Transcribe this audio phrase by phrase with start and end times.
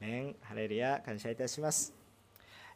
[0.00, 1.92] メンハレルヤ感謝いたします、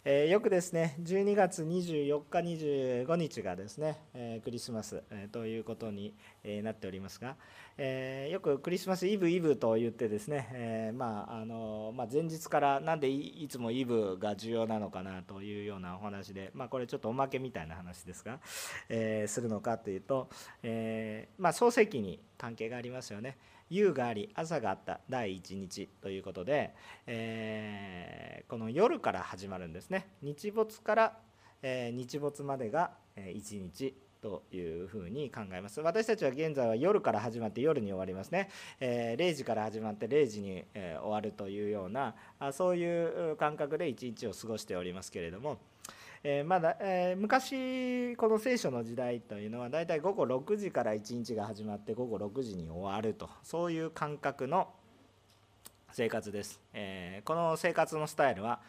[0.05, 6.12] えー、よくですね12月24日25日がですね、えー、クリスマス、えー、ということに、
[6.45, 7.37] えなっておりますが、
[7.79, 18.41] えよくクリスマスイブイブと言ってですね、えまああのまあ、前日からなんでいつもイブが重要なのかなというようなお話で、まあ、これちょっとおまけみたいな話ですが、
[18.91, 20.29] えするのかというと、
[20.62, 23.38] えまあ、創世記に関係がありますよね。
[23.75, 26.75] 夕があり朝があった第1日ということで、
[27.09, 30.07] えー、この夜から始まるんですね。
[30.22, 31.18] 日没から、
[31.61, 35.80] えー、日没までが1日というふうに考えます。
[35.80, 45.58] 私たちは現在は夜から始まって夜に終わりますね、えー、0時から始まって0時に、え終わるというようなあそういう感覚で1日を過ごしておりますけれども、
[46.27, 54.69] えー、まだ、えー、昔この聖書の時代というのはだいたい午後6時から1日が始まって午後6時に終わるとそういう感覚の
[55.92, 58.61] 生活です、えー、この生活のスタイルは、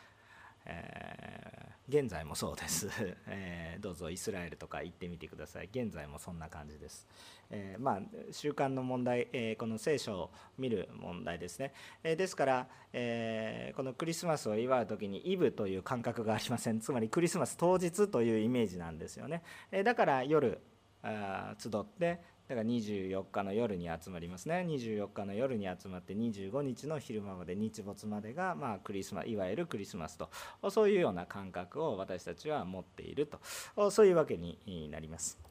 [0.66, 2.90] え現在もそうです、
[3.28, 5.70] えー、どうぞイスラエルとか行ってみてください。
[5.72, 7.08] 現在もそんな感じです、
[7.52, 16.80] えー、まあ習慣の問題、えー、この聖書を見る問題ですね、えですから、えこのクリスマスを祝う時にイブという感覚がありません。
[16.80, 20.60] つまりクリスマス当日というイメージなんですよね、えだから夜
[21.06, 30.30] あ集ってだから24日の夜に集まりますね24日の夜に集まって25日の昼間まで日没までがまあクリスマスいわゆるクリスマスと
[30.70, 33.28] そういうような感覚を私たちは持っている
[33.76, 35.45] とそういうわけになります。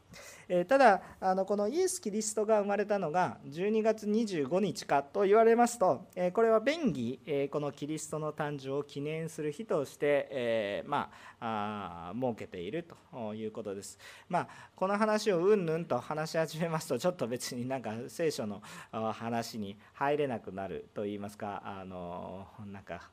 [0.48, 13.98] えただあのこのイエス・キリストが生まれたのが12月25日かと言われますと、えこれは便宜、えこのキリストの誕生を記念する日として、えまあ、設けているということです。
[14.28, 18.62] まあ、この話をうんぬんと話し始めますとちょっと別になんか聖書の
[19.12, 23.10] 話に入れなくなるといいますかあのなんか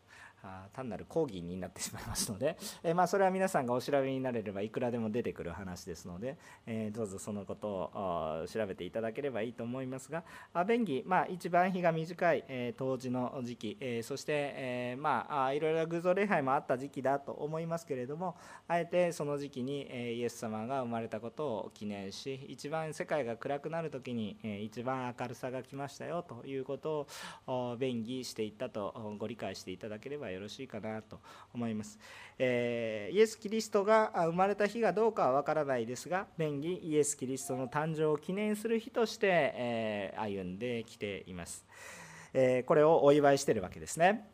[0.74, 10.24] 単なる講義になってしまいますので、 えまあ、それは皆さんがお調べになれればいくらでも出てくる話ですので、えどうぞそのことを調べていただければいいと思いますが
[10.66, 18.36] 便宜、まあ、一番日が短い、え冬至の時期、えそして、えまあ、いろいろ偶像礼拝もあった時期だと思いますけれども
[18.68, 27.08] あえてその時期に、えイエス様が生まれたことを記念し一番世界が暗くなる時に、え一番明るさが来ましたよということ
[27.48, 31.20] を便宜していったとご理解していただければよろしいかなと
[31.54, 32.00] 思います。
[32.38, 41.66] えー、イエス・キリストが生まれた日がどうかは分からないですが、便宜イエス・キリストの誕生を記念する日として、えー、歩んできています。
[42.34, 44.30] えー、これをお祝いしているわけですね。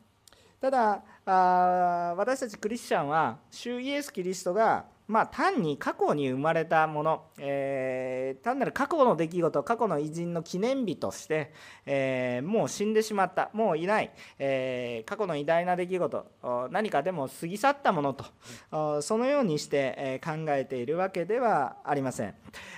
[0.59, 11.53] ただあ私たちクリスチャンは主イエス・キリストがまあ、単に過去に生まれたもの、えー、単なる過去の出来事過去の偉人の記念日として、
[11.85, 16.25] えー、もう死んでしまったもういない、えー、過去の偉大な出来事
[16.71, 22.33] 何かでも過ぎ去ったものとそのようにして考えているわけではありません、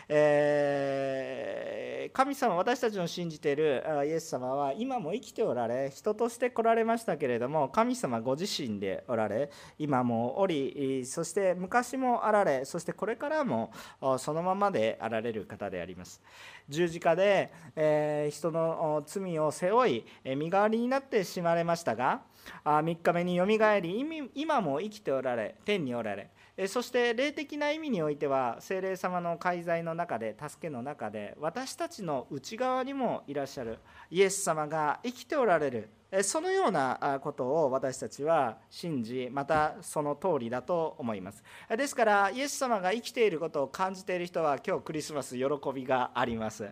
[0.10, 1.80] え
[2.14, 13.72] 神様私たちの信じているイエス様は今も生きておられ人として来られましたけれども神様ご自身でおられ今もおりそして昔もあられそしてこれからも
[14.18, 16.22] そのままであられる方であります。
[16.68, 22.22] 十字架で、え人の罪を背負い身代わりになってしまわれましたが
[22.64, 26.30] 3日目によみがえり今も生きておられ天におられ
[26.68, 33.80] そして霊的な意味においては精霊様の介在の中で助けの中で私たちの内側にもいらっしゃる
[34.12, 35.90] イエス様が生きておられる
[36.24, 41.44] そのようなことを私たちは信じまたその通りだと思います。
[41.78, 46.70] ですからイエス様が生きていることを感じている人は今日クリスマス喜びがあります。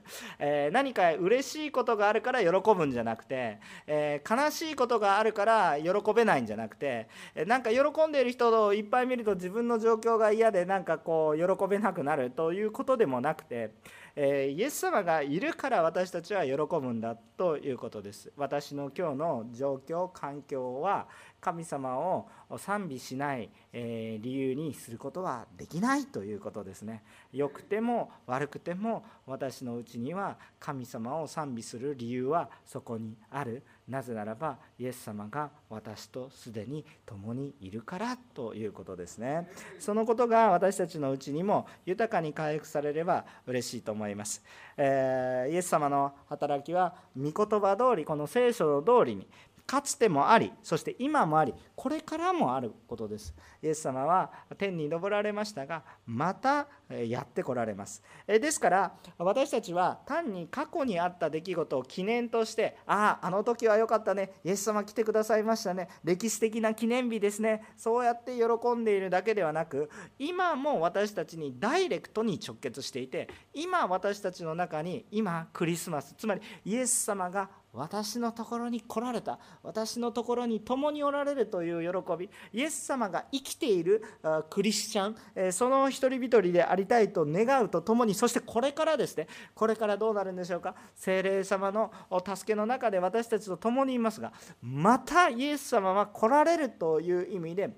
[0.71, 7.07] 何か嬉しいことがあるから喜ぶんじゃなくて悲しいことがあるから喜べないんじゃなくて
[7.45, 13.71] なんか喜んでいる人をいっぱい見ると自分の状況が嫌でなんかこう喜べなくなるということでもなくて
[14.19, 18.33] えイエス様がいるから私たちは喜ぶんだということです。
[18.35, 21.07] 私の今日の状況環境は
[21.39, 22.27] 神様を
[22.57, 27.03] 賛美しない、え理由にすることはできないということですね。
[27.31, 33.61] 良くても悪くても私のうちには神様を賛美する理由はそこにある。
[33.87, 39.49] なぜならばイエス様が私とすでに共にいるからということですね。
[39.79, 44.43] そのことが私たちのうちにも豊かに回復されれば嬉しいと思います、
[44.75, 49.27] えー、イエス様の働きは御言葉通りこの聖書の通りに
[49.65, 53.33] かつてもありそして今もありこれからもあることです。
[53.61, 58.03] イエス様は天に昇られましたがまたやってこられます。
[58.27, 64.31] ですから私たちは単に過去にあった出来事を記念としてあああの時は良かったね。
[64.43, 65.89] イエス様来てくださいましたね。
[66.03, 67.63] 歴史的な記念日ですね。
[67.75, 84.03] そうやって喜んでいるだけではなく今も私たちにダイレクトに直結していて今私たちの中に今クリスマスつまりイエス様が私のところに来られた私のところに共におられるという喜びイエス様が生きている
[84.49, 85.09] クリスチャ
[85.49, 90.75] ンその一人一人でありたいと願うとともにそしてこれからですねこれからどうなるんでしょうか？
[90.95, 94.31] 精霊様のお助けの中で私たちと共にいますが
[94.61, 97.69] またイエス様は来られるという意味で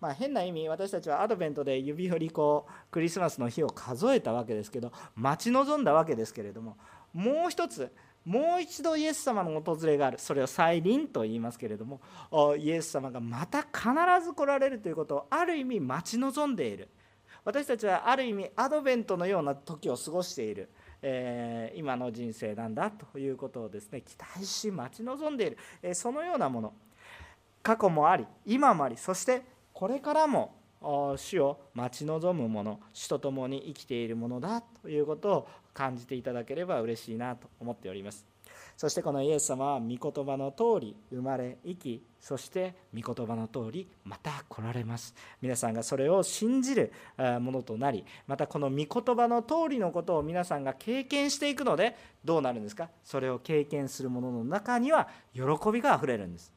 [0.00, 6.76] まあ、変な意味私たちはアドベントで指折りこうクリスマスの日を数えたわけですけど待ち望んだわけですけれども
[7.12, 7.92] もう一つ
[8.24, 10.18] もう一度イエス様の訪れがある。
[10.20, 12.00] それを再臨と言いますけれども
[12.58, 13.88] イエス様がまた必
[14.24, 16.88] ず来られるということをある意味待ち望んでいる。
[17.48, 20.68] 私たちはある意味アドベントのような時を過ごしている、
[21.00, 26.74] えー、今の人生なんだということをですね期待し待ち望んでいる、えー、そのようなもの。
[27.62, 29.42] 過去もあり今もありそして
[29.72, 30.56] これからも
[31.16, 38.26] 主を待ち望む者主と共に生きているものだということを感じていただければ嬉しいなと思っております。
[38.78, 45.16] そしてこのイエス様は御言葉の通り生まれ生きそして御言葉の通りまた来られます。
[45.42, 46.92] 皆さんがそれを信じる
[47.40, 48.86] ものとなりまたこの御言
[49.16, 52.88] 葉の通りのことを皆さんが経験していくのでどうなるんですか？
[53.02, 55.42] それを経験する者の中には喜
[55.72, 56.52] びがあふれるんです。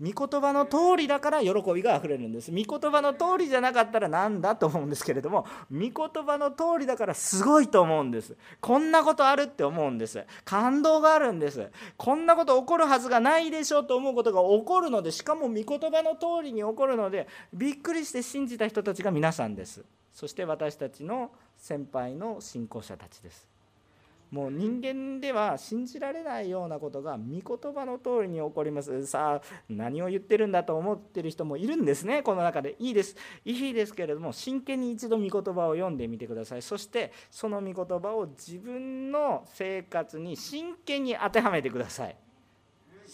[0.00, 2.50] 御言葉の通りだから喜びがあふれるんです。
[2.50, 5.92] 御言葉の通りじゃなかったらなんだと思うんですけれども御言
[6.24, 8.36] 葉の通りだからすごいと思うんです。
[8.60, 10.24] こんなことあるって思うんです。
[10.44, 11.70] 感動があるんです。
[11.96, 19.84] こんなこと起こるはずがないでしょと思うことが起こるのでしかも御言葉の通りに起こるのでびっくりして信じた人たちが皆さんです。
[20.12, 23.53] そして私たちの先輩の信仰者たちです。
[24.34, 29.06] もう人間では信じられないようなことが御言葉の通りに起こります。
[29.06, 32.24] さあ何を言ってるんだと思ってる人もいるんですね。
[32.24, 32.74] この中で。
[32.80, 33.14] いいです。
[33.44, 36.62] いいですけれども真剣に一度御言葉を読んでみてください。
[36.62, 42.16] そしてその御言葉を自分の生活に真剣に当てはめてください。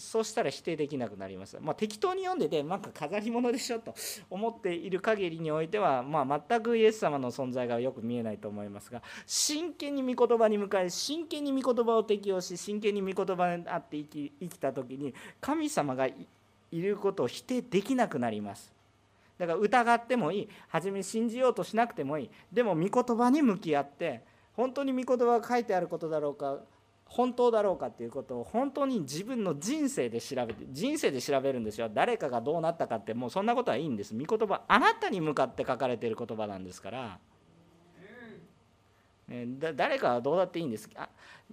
[0.01, 1.57] そうしたら否定できなくなります。
[1.61, 3.93] まあ、適当に読んでて、なんか飾り物でしょと
[4.29, 16.15] 思っている限りにおいては、まあ、全くイエス様の存在がよく見えないと思いますが、真剣に御言葉に向かい、真剣に御言葉を適用し、真剣に御言葉にあって生き生きた時に、神様がい
[16.71, 18.73] ることを否定できなくなります。
[19.37, 26.59] だから疑ってもいい、初め信じようとしなくてもいい、でも御言葉に向き合って、本当に御言葉が書いてあることだろうか
[27.11, 31.89] 本当だろうかっていうことを本当に自分の人生で調べて人生で調べるんですよ。
[31.93, 34.15] 誰かがどうなったかってもうそんなことはいいんです。
[34.17, 37.19] 御言葉あなたに向かって書かれている言葉なんですから、
[39.29, 40.89] え誰かはどうだっていいんです。
[40.95, 41.09] あ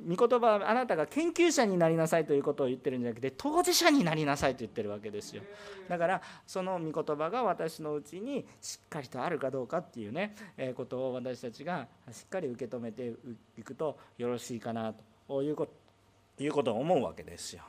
[0.08, 5.42] 御言葉はあなたが研究者になりなさいということを言ってるんじゃなくて当事者になりなさいと言ってるわけですよ。
[5.88, 13.12] だからその御言葉が私のうちにしっかりとあるかどうかっていうね、えことを私たちがしっかり受け止めて
[13.58, 15.07] いくとよろしいかなと。
[15.42, 15.72] いうこと
[16.42, 17.62] いうことを思うわけですよ。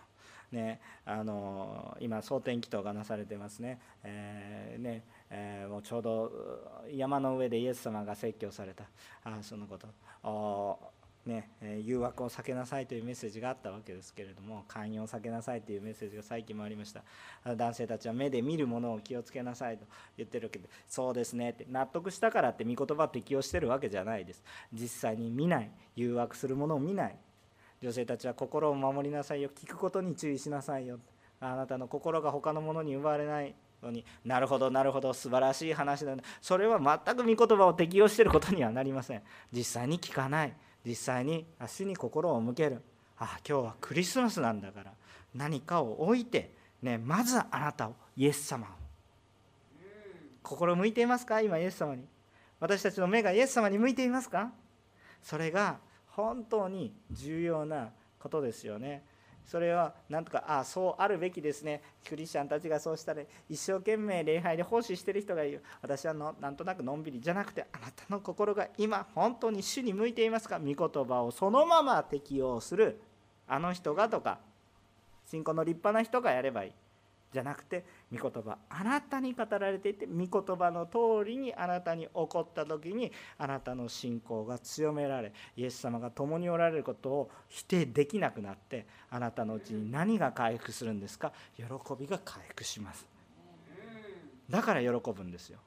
[0.51, 6.31] ね、あの今、蒼天祈祷がなされてますね,、えー、ねえー、もうちょうど
[6.91, 8.85] 山の上でイエス様が説教された。
[9.23, 10.99] あそのこと。
[11.25, 11.49] ね、
[11.83, 17.03] 誘惑を避けなさいというメッセージがあったわけですけれども寛容を避けなさいというメッセージが最近もありました。
[17.55, 19.85] 男性たちは目で見るものを気をつけなさいと
[20.17, 24.43] 言ってるわけでそうですねって納得したからって御言葉適用してるわけじゃないです。
[24.73, 27.15] 実際に見ない誘惑するものを見ない。
[27.81, 29.49] 女性たちは心を守りなさいよ。
[29.55, 30.99] 聞くことに注意しなさいよ。
[31.39, 34.05] あなたの心が他のものに奪われないのに。
[34.25, 35.13] なるほどなるほど。
[35.13, 39.21] 素晴らしい話だそれは全く御言葉を適用していることにはなりません。
[39.53, 40.53] 実際に聞かない。
[40.85, 42.81] 実際に足に心を向ける。
[43.17, 44.91] ああ今日はクリスマスなんだから。
[45.33, 48.69] 何かを置いて、ね、まずあなたをイエス様を。
[50.41, 51.39] 心向いていますか？
[51.41, 52.03] 今イエス様に。
[52.59, 54.51] 私たちの目がイエス様に向いていますか？
[55.21, 55.77] それが
[56.19, 59.03] 本当に重要なことですよね。
[59.45, 61.81] それはなんとかああそうあるべきですね。
[62.07, 65.63] クリスチャンたちがそうしたら一生懸命礼拝で奉仕してる人がいる。
[65.81, 70.59] 私はのなんとなくのんびりじゃなくてあなたの心が今本当に主に向いていますか？
[70.59, 73.01] 御言葉をそのまま適用する。
[73.47, 74.37] あの人がとか
[75.25, 76.71] 信仰の立派な人がやればいい。
[77.31, 78.57] じゃなくて御言葉。
[78.69, 91.31] あなたに語られていて御言葉の通りにあなたに起こった時にあなたの信仰が強められイエス様が共におられることを否定できなくなってあなたのうちに何が回復するんですか？
[91.55, 91.63] 喜
[91.99, 93.05] びが回復します。
[94.49, 95.59] だから喜ぶんですよ。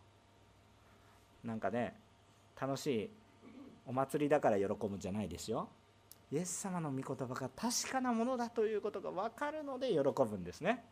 [1.44, 1.94] なんかね
[2.60, 3.10] 楽しい
[3.86, 5.68] お祭りだから喜ぶんじゃないですよ。
[6.32, 10.82] イエス様の御言葉が確かなものだということが分かるので喜ぶんですね。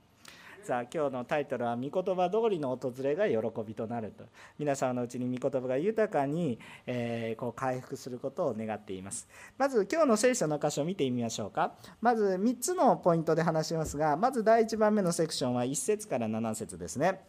[0.63, 3.37] さあ今日のタイトルは「御言葉通りの訪れが喜
[3.67, 4.25] びとなる」と。
[4.59, 9.27] 皆様のうちに御言葉が豊かに、え、こう回復することを願っています。
[9.57, 11.75] まず今日の聖書の箇所を見てみましょうか。
[12.01, 17.21] まず3つのポイントで話しますがまず第1番目のセクションは1節から7節ですね。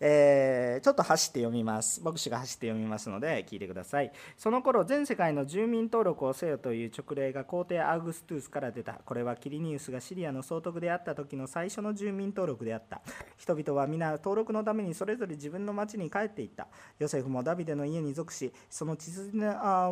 [0.00, 2.00] えー、ちょっと走って読みます。
[2.02, 4.12] 牧師が走って読みますので聞いてください。
[4.36, 9.00] その頃全世界の住民登録をせよという直令が皇帝アウグストゥースから出た。
[9.04, 13.00] これはキリニウスがシリアの総督であった時の最初の住民登録であった。
[13.36, 16.68] 人々は皆登録のためにそれぞれ自分の町に帰っていった。
[16.98, 19.90] ヨセフもダビデの家に属しその血筋であ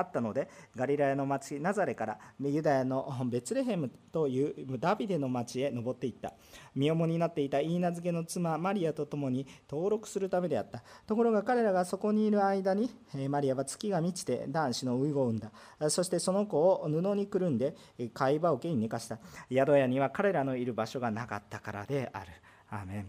[0.00, 6.32] ったのでガリラヤの町ナザレからユダヤのベツレヘムというダビデの町へ登っていった。
[6.74, 10.82] 身重になっていたイーナ漬けの妻マリアと共にに登録するためであった。
[11.06, 12.90] ところが彼らがそこにいる間に
[13.28, 15.50] マリアは月が満ちて男子のウイゴを産んだ。
[15.90, 17.76] そしてその子を布にくるんで
[18.14, 19.18] 貝羽桶に寝かした。
[19.50, 22.26] 宿屋には彼らのいる場所がなかったからである。
[22.70, 23.06] アメン。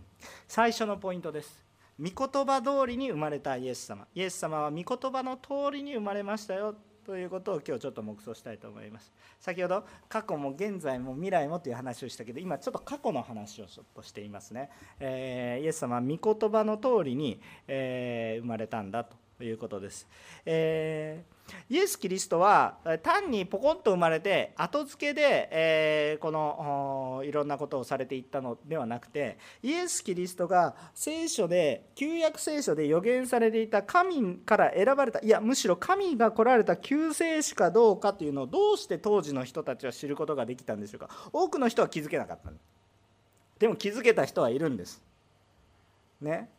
[0.47, 1.65] 最初のポイントです。
[1.99, 4.07] 御言葉通りに生まれたイエス様。
[4.15, 6.75] イエス様は御言葉の通りに生まれましたよ。
[7.05, 20.05] ということを今日ちょっと黙想したいと思います先ほど過去も現在も未来もという話をしたけど今ちょっと過去の話をちょっとしていますね、えー、イエス様は御言葉の通りに、えー、生まれたんだとということです。
[20.45, 21.38] えー、
[21.69, 41.09] イエス・キリストは単にポコンと生まれて後付けで、え、このいろんなことをされていったのではなくてイエス・キリストが聖書で旧約聖書で予言されていた神から選ばれたいやむしろ神が来られた救世主かどうかというのをどうして当時の人たちは知ることができたんでしょうか。
[41.31, 42.51] 多くの人は気づけなかった。
[43.59, 45.01] でも気づけた人はいるんです。
[46.21, 46.49] ね、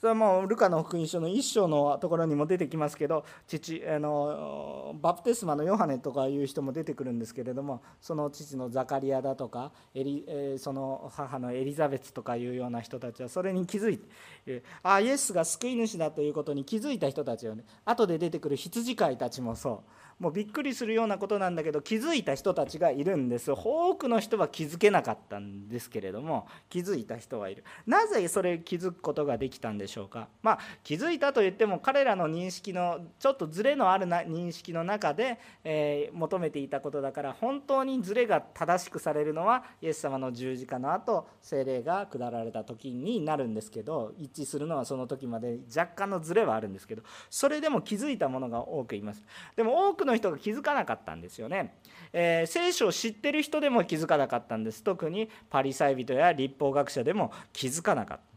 [0.00, 13.98] それはもうルカの福音書の一章のところにも出てきますけど父あのバプテスマのヨハネとかいう人も出てくるんですけれどもその父のザカリアだとかエリ、えその母のエリザベツとかいうような人たちはそれに気づい
[14.46, 17.64] てああイエスが救い主だということに気づいた人たちよね。
[17.84, 19.90] 後で出てくる羊飼いたちもそう。
[20.20, 23.50] もうびっくりするようなことなんだけど気づいた人たちがいるんです。
[23.52, 27.64] 多くの人は気づけなかったんですけれども気づいた人はいる。
[27.86, 30.28] なぜそれ気づくことができたんでしょうか？
[30.42, 49.22] まあ気づいたといっても彼らの認識のちょっとズレのあるな認識の中で、えー、求めていたことだから本当にズレが正しくされるのはイエス様の十字架の後精霊が下られた時になるんですけど一致するのはその時まで若干のズレはあるんですけどそれでも気づいた者が多くいます。
[49.56, 51.74] でもの人が気づかなかったんですよね、
[52.12, 54.82] えー、聖書を知ってる人でも気づかなかったんです。
[54.82, 58.29] 特にパリサイ人や立法学者でも気づかなかった。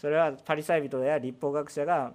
[0.00, 2.12] それはパリサイ人や立法学者が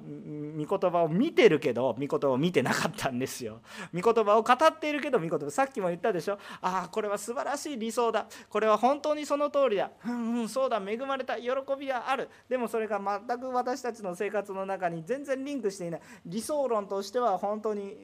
[0.58, 3.60] 御言葉を見てるけど御言葉を見てなかったんですよ。
[3.94, 5.52] 御言葉を語っているけど御言葉。
[5.52, 6.38] さっきも言ったでしょ？
[6.62, 8.26] ああこれは素晴らしい理想だ。
[8.50, 9.92] これは本当にその通りだ。
[10.08, 10.82] うんうんそうだ。
[10.86, 11.36] 恵まれた。
[11.36, 12.30] 喜びがある。
[12.48, 16.02] でもそれが全く私たちの生活の中に全然リンクしていない。
[16.26, 17.98] 理想論としては本当に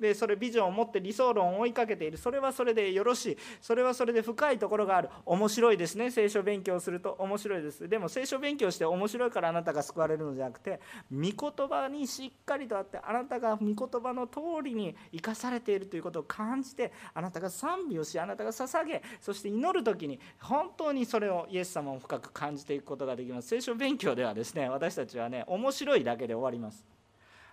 [0.00, 2.18] でそれビジョンを持って理想論を追いかけている。
[2.18, 3.38] それはそれでよろしい。
[3.60, 5.10] それはそれで深いところがある。
[5.24, 6.10] 面白いですね。
[6.10, 7.88] 聖書勉強すると面白いです。
[7.88, 10.80] でも聖書勉強して面白いからあなたが救われるのじゃなくて
[11.12, 23.48] 御言葉にしっかりとあってあなたが御言葉の通りに生かされているということを感じてあなたが賛美をしあなたが捧げそして祈る時に本当にそれをイエス様を深く感じていくことができます。
[23.48, 26.95] 聖書勉強ではですね私たちはね面白いだけで終わります。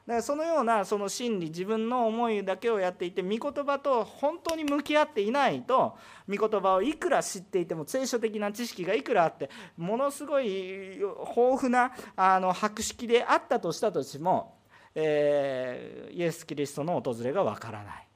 [0.05, 14.57] だからそのようなその真理自分の思いだけをやっていて御言葉と本当に向き合っていないと御言葉をいくら知っていても聖書的な知識がいくらあってものすごい豊富なあの博識であったとしたとしても、
[14.93, 18.07] えー、イエス・キリストの訪れがわからない。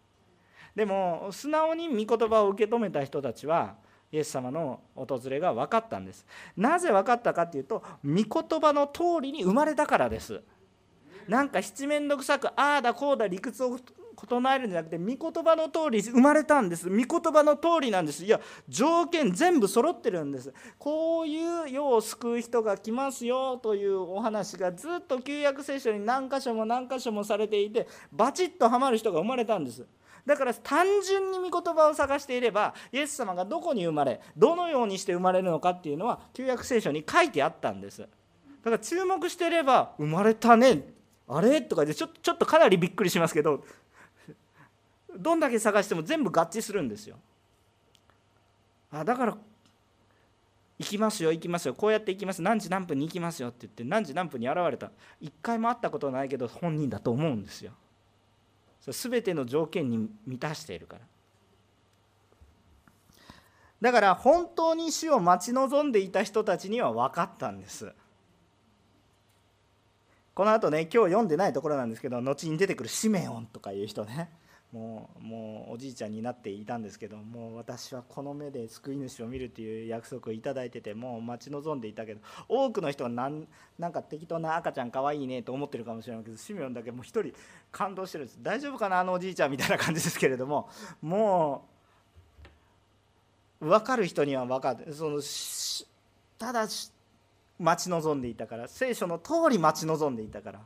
[0.75, 3.75] でも素直に御言葉を受け止めた人たちは
[4.11, 6.25] イエス様の訪れが分かったんです。
[6.57, 10.43] なぜ分かったかっていうと御言葉の通りに生まれたからです。
[11.27, 13.79] なんか七面倒くさくああだこうだ理屈を
[14.25, 16.89] 唱えるんじゃなくて御言葉の通り生まれたんです。
[16.89, 18.25] 御言葉の通りなんです。
[18.25, 20.53] いや条件全部揃ってるんです。
[20.79, 29.85] こういう世を救う人が来ますよというお話がずっと旧約聖書に何箇所も何箇所もされていてバチッとはまる人が生まれたんです。
[30.25, 38.01] だから単純に御言葉を探していればイエス様がどこに生まれどのようにして生まれるのかっていうのは旧約聖書に書いてあったんです。
[38.01, 38.07] だ
[38.63, 40.96] から注目してれば生まれたね
[41.27, 41.61] あれ？
[41.61, 43.63] とかでちょちょっとかなりびっくりしますけど
[45.17, 47.17] どんだけ探しても全部合致するんですよ。
[48.91, 49.37] あだから
[50.79, 54.91] 行きますよ行きますよこうやって行きます何時何分に行きますよって言って何時何分に現れた。
[55.19, 57.71] 一回も会ったことないけど本人だと思うんですよ。
[58.79, 61.01] それ全ての条件に満たしているから。
[63.81, 67.91] だから本当に死を待ち望んでいた人たちには分かったんです。
[70.37, 74.29] このあとね今日読んでないところなんですけど後に出てくるシメオンとかいう人ね。
[74.71, 83.47] もうもうおじいちゃんになっていたんですけどもう私はこの目で救い主を見るという約束をいいててもう待ち望んでいたけど多くの人はなん
[83.79, 87.33] なんか適当な赤ちゃんかわいいねと思ってるかもしれないけどシメオンだけもう一人
[87.71, 88.39] 感動してるんです。
[88.39, 90.69] 大丈夫かなあのおじいちゃんみたいな感じですけれども。
[91.01, 91.65] も
[93.59, 94.93] う分かる人には分かる。
[94.93, 95.19] その
[96.37, 96.67] ただ
[97.59, 98.67] 待ち望んでいたから。
[98.67, 100.59] 聖書の通り待ち望んでいたから。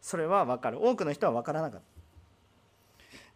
[0.00, 0.84] それは分かる。
[0.84, 1.86] 多くの人は分からなかった。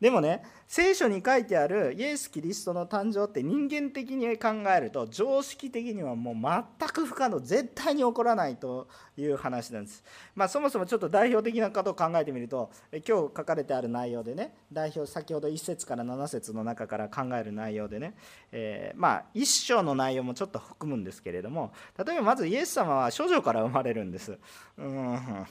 [0.01, 6.35] でもね聖書に書いてあるイエス・キリストの誕生って人間的に考えると常識的にはもう
[6.79, 18.15] 全く不可能絶対に起こらないという話なんです、まあ、そもそもちょっと代表的なことを考えてみると今日書かれてある内容でね代表先ほど1節から7節の中から考える内容でね、
[18.53, 24.39] えー、まあ一章の内容もちょっと含むんですけれども例えばまずイエス様は処女から生まれるんです。
[24.77, 25.47] うん。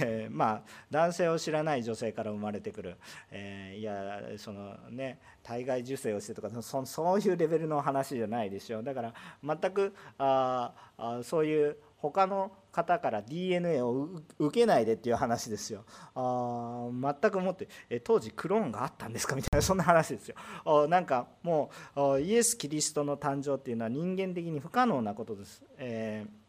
[0.00, 2.96] えー、まあ男性を知らない女性から生まれてくる、
[3.30, 14.08] えー、いやそのね体外受精をしてとかそそういうレベルの話じゃないでしょだから全くああそういう他の方から DNA を
[14.38, 15.84] 受けないでっていう話ですよ。
[16.14, 16.88] あ
[17.20, 19.34] 全くもってえ当時クローンがあったんですか？
[19.34, 20.34] みたいなそんな話ですよ。
[20.66, 25.62] あなんかもうイエス・キリストの誕生っていうのは人間的に不可能なことです。
[25.78, 26.43] えー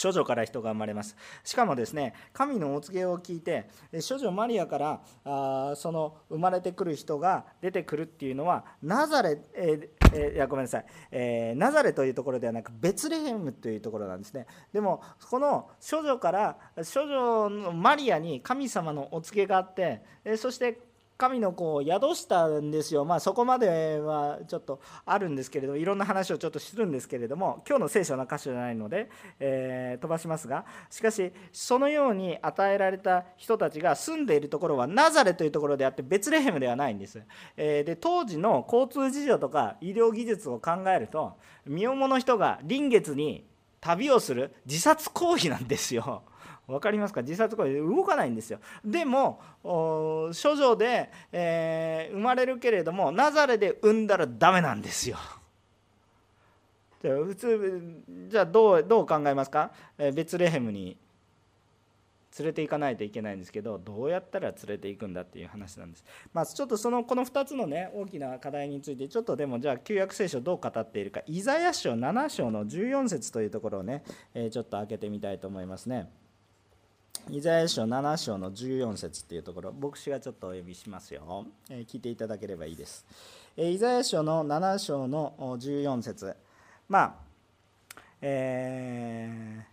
[0.00, 1.16] 処女から人が生まれます。
[1.44, 3.68] しかもですね神のお告げを聞いて
[4.08, 14.46] 処女マリアからあその生まれてくる人が出てくるっていうのはナザレ、えー、いやごめんなさい、えー、ナザレというところではなくベツレヘムというところなんですね。
[14.72, 20.89] でもこの処女から処女のマリアに神様のお告げがあってえそして
[21.20, 37.20] 神の子を宿したんですよ、まあ、そこまではちょっとあるんですけれどいろんな話をちょっとするんですけれども今日の聖書の箇所じゃないので、えー、飛ばしますがしかしそのように与えられた人たちが住んでいるところはナザレというところであってベツレヘムではないんです、
[37.58, 43.44] えー、で当時の交通事情とか医療技術を考えると身重の人が臨月に
[43.82, 46.22] 旅をする自殺行為なんですよ。
[46.70, 47.22] 分かりますか？
[47.22, 48.60] 自殺行為で動かないんですよ。
[48.84, 55.18] でも処女で、えー、生まれるけれどもナザレで産んだらダメなんですよ。
[57.02, 60.96] じゃあ普通じゃあどうどう考えますか、えー、ベツレヘムに
[62.38, 66.04] 連れて行かないといけないんですけどどうやったら連れて行くんだっていう話なんです。
[66.32, 71.22] まあ、ちょっとそのこの2つのね大きな課題についてちょっとでもじゃあ旧約聖書どう語っているか。
[71.26, 74.04] イザヤ書7章の14節というところをね、
[74.34, 76.08] えー、ちょっと開けてみたいと思いますね。
[77.28, 83.04] イザヤ書7章の14節っていうところ牧師がちょっとお呼びしますよ、え聞いていただければいいです、
[83.56, 86.34] えイザヤ書の7章の14節。
[86.88, 87.30] まあ
[88.22, 89.64] え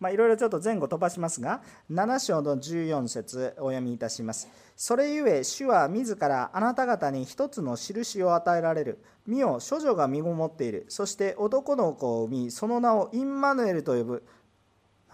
[0.00, 4.48] ー、いろいろちょっと前後飛ばしますが7章の14節お読みいたします。
[4.76, 8.98] それゆえ主は自らあなた方に一つの印を与えられる。
[9.26, 10.84] 見よ処女が身ごもっている。
[10.88, 14.22] そして男の子を産みその名をインマヌエルと呼ぶ。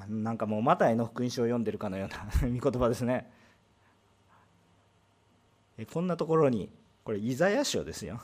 [0.06, 3.30] なんかもうマタイの福音書を読んでるかのような 御言葉ですね。
[5.76, 6.70] えこんなところに
[7.04, 8.20] これイザヤ書ですよ。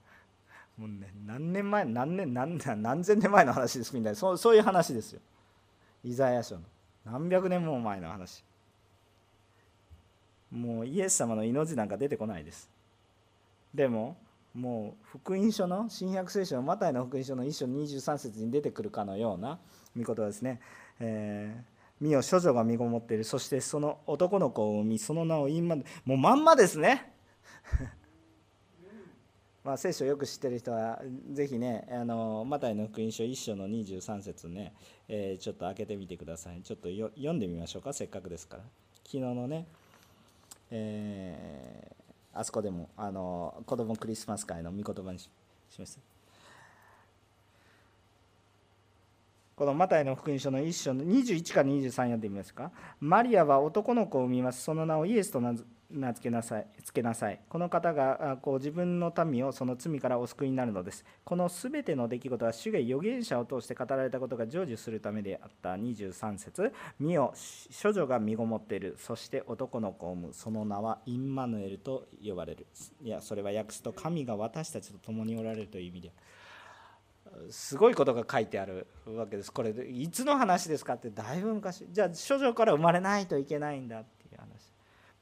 [0.76, 4.16] もうね何年前何年何何千年前の話ですみたいな。
[4.16, 5.20] そうそういう話ですよ。
[6.04, 6.62] イザヤ書の。
[7.04, 8.44] 何百年も前の話。
[10.50, 12.68] もうイエス様の命なんか出てこないです。
[13.72, 14.16] でも
[14.54, 19.60] もう福音書の新約聖書のマタイの福音書の1章23節に出てくるかのような
[19.96, 20.60] 御言葉ですね。
[21.00, 21.62] えー、
[22.00, 23.24] 身を処女が身ごもっている。
[23.24, 27.12] そしてその男の子を産みその名を言いまでもうまんまですね。
[29.64, 34.72] まあ聖書をよく知ってる人はぜひねあのマタイの福音書1章の23節ね、
[35.06, 36.62] えー、ちょっと開けてみてください。
[36.62, 37.92] ちょっと読んでみましょうか。
[37.92, 38.62] せっかくですから。
[39.04, 39.66] 昨日のね、
[40.70, 45.28] えー、あそこでもあの子供クリスマス会の御言葉にし
[45.78, 46.09] ました。
[49.60, 52.72] このマタイの福音書の1章の21から23読んでみますか。
[52.98, 54.62] マリアは男の子を産みます。
[54.62, 55.54] その名をイエスと名
[56.14, 61.04] 付けなさいつけなさいこの方がこう自分の民をその罪からお救いになるのです。
[61.24, 65.74] このすべての出来事は主が預言者を通して語られたことが成就するためであった。
[65.74, 66.72] 23節。
[66.98, 67.34] 見よ
[67.82, 68.96] 処女が身ごもっている。
[68.98, 70.32] そして男の子を産む。
[70.32, 72.66] その名はインマヌエルと呼ばれる。
[73.02, 76.12] いやそれは訳すと神が私たちと共におられるという意味で。
[77.50, 79.52] すごいことが書いてあるわけです。
[79.52, 81.86] これいつの話ですかってだいぶ昔。
[81.90, 84.70] じゃあ処女から生まれないといけないんだっていう話。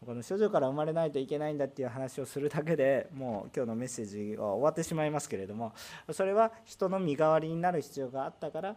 [0.05, 5.73] この処女から生まれないといけないんだっていう話をするだけでもう今日のメッセージは終わってしまいますけれども
[6.13, 8.77] それは人の身代わりになる必要があったから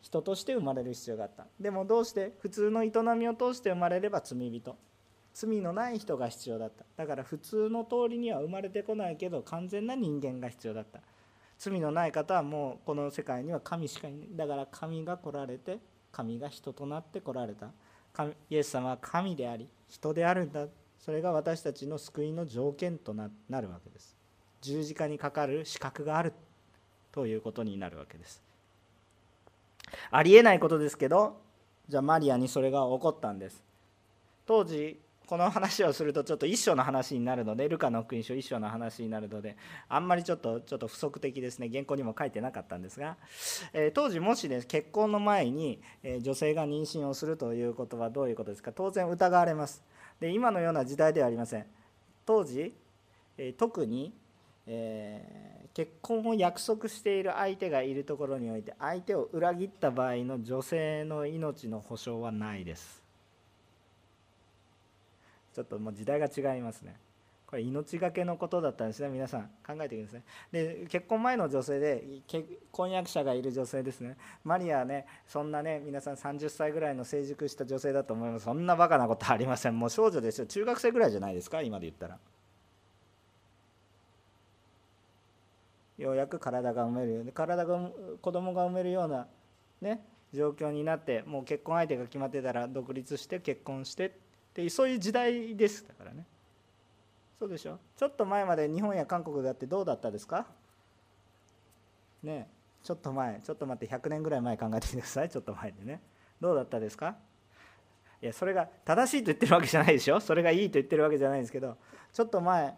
[0.00, 1.46] 人として生まれる必要があった。
[1.60, 4.76] でもどうして普通の営みを通して生まれれば罪人。
[5.34, 6.84] 罪のない人が必要だった。
[6.96, 11.00] だから普通の通りには生まれてこないけど完全な人間が必要だった。
[11.60, 14.28] 罪のない方はもうこの世界には神しかいない。
[14.32, 15.78] だから神が来られて
[16.10, 17.68] 神が人となって来られた。
[18.14, 20.66] 神イエス様は神であり人であるんだ。
[20.98, 23.28] それが私たちの救いの条件とな
[23.60, 24.16] るわけです。
[24.62, 26.32] 十字架にかかる資格がある
[27.12, 28.42] ということになるわけです。
[30.10, 31.40] ありえないことですけど
[31.88, 33.62] じゃあマリアにそれが起こったんです。
[34.46, 34.98] 当時
[35.30, 39.56] この話をするとちょっと一章の話になるのでルカの福音書一章の話になるので
[39.88, 41.68] あんまりちょっとちょっと不足的ですね。
[41.72, 43.16] 原稿にも書いてなかったんですが、
[43.72, 48.72] え、当時もしね結婚の前に、え、女性が妊娠をするということはどういうことですか。
[48.72, 49.84] 当然疑われます。
[50.18, 51.66] で今のような時代ではありません。
[52.26, 52.74] 当時、
[53.38, 54.12] え、特に、
[54.66, 63.09] え結婚を約束している相手がいるところにおいて相手を裏切った場合の女性の命の保証はないです。
[65.60, 66.96] ちょっともう時代が違いますね。
[67.46, 69.10] これ命がけのことだったんですね。
[69.10, 70.22] 皆さん考えてください。
[70.52, 72.02] で結婚前の女性で
[72.72, 74.16] 婚約者がいる女性ですね。
[74.42, 78.46] マリアはねそんなね皆さん30歳ぐらいの成熟した女性だと思います。
[78.46, 79.78] そんなバカなことありません。
[79.78, 80.46] もう少女ですよ。
[80.46, 81.60] 中学生ぐらいじゃないですか？
[81.60, 82.18] 今で言ったら。
[85.98, 87.90] ようやく体が産めるように体が
[88.22, 89.26] 子供が産めるような
[89.82, 94.16] ね状況になってもう結婚相手が決まってたら独立して結婚して
[94.50, 96.26] っていうそういう時代ですだからね。
[97.38, 97.78] そうでしょ？
[97.96, 100.46] ちょっと前まで日本や韓国だってどうだったですか？
[102.22, 102.48] ね
[102.82, 103.40] ちょっと前。
[103.44, 105.30] ちょっと待って100年ぐらい前考えてみてください。
[105.30, 106.00] ちょっと前でね。
[106.40, 107.16] どうだったですか？
[108.22, 110.20] いやそれが正しいと言ってるわけじゃないでしょ？
[110.20, 111.76] それがいいと言ってるわけじゃないんですけど
[112.12, 112.74] ちょっと前。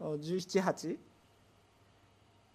[0.00, 0.98] 178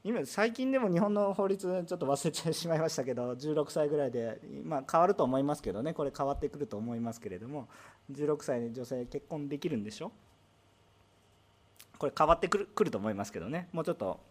[0.07, 5.93] 今最近でも日本の法律ちょっと忘れてしまいましたけど16歳ぐらいで、まあ、変わると思いますけどね。
[5.93, 7.67] これ変わってくると思いますけれども。
[8.13, 10.13] 16歳で女性結婚できるんでしょ？
[11.99, 13.67] これ変わってくるくると思いますけどね。
[13.73, 14.21] もうちょっと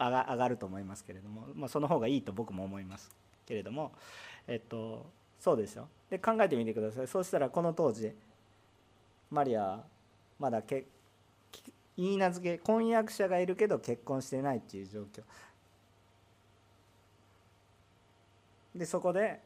[0.00, 3.10] 上が上がると思いますけれども、まあ、その方がいいと僕も思います
[3.44, 3.92] けれども。
[4.46, 5.88] えっとそうですよ。
[6.08, 7.06] で考えてみてください。
[7.06, 8.14] そうしたらこの当時
[9.30, 9.84] マリア
[10.38, 10.97] まだ結言
[12.04, 15.22] い名付け婚約者がいるけど結婚してないっていう状況。
[18.74, 19.40] でそこで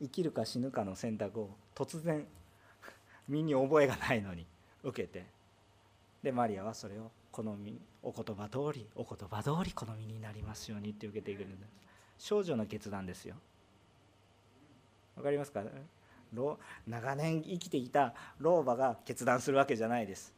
[0.00, 2.26] 生きるか死ぬかの選択を突然
[3.28, 4.46] 身に覚えがないのに
[4.82, 5.24] 受けて
[6.22, 11.56] でマリアはそれを好みお言葉通りお言葉通り好みになりますようにって受けていくんで
[12.18, 13.36] す少女の決断ですよ。
[15.16, 15.62] わかりますか？
[16.86, 20.34] 長年生きていた老婆が決断するわけじゃないです。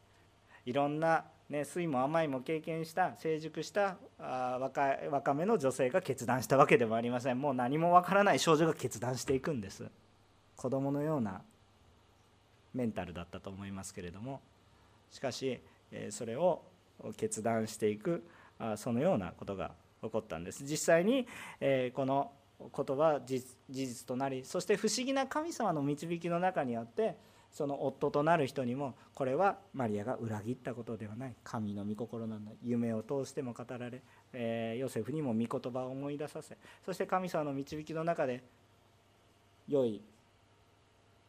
[0.65, 7.39] いろんな、ね、酸いも甘いも経験した成熟したあ若若めの女性が決断したわけでもありません。
[7.39, 9.85] もう何もわからない少女が決断していくんです。
[10.55, 11.41] 子供のような
[12.73, 14.41] メンタルだったと思いますけれども。
[15.11, 15.61] しかし
[16.09, 16.63] それを
[17.15, 18.27] 決断していく
[18.75, 20.63] そのようなことが起こったんです。
[20.63, 21.27] 実際に
[21.93, 22.31] この
[22.71, 27.17] ことは事実となりそして不思議な神様の導きの中にあって
[27.51, 31.35] その夫となる人にもこれはマリアが裏切ったことではない。
[31.43, 32.51] 神の御心なんだ。
[32.63, 34.01] 夢を通しても語られ、
[34.33, 38.43] えー、ヨセフにも御言葉を思い出させそして神様の導きの中で
[39.67, 40.01] 良い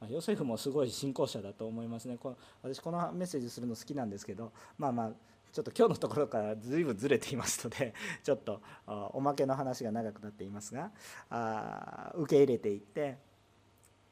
[0.01, 2.17] まあヨセフもすごい信仰者だと思いますね。
[2.19, 5.11] この私このメッセージするの好きなんですけどまあまあ
[5.53, 10.91] ちょっと今日のところから随分ずれていますので ちょっとおまけの話が長くなっていますが
[11.31, 13.17] あ受け入れていって、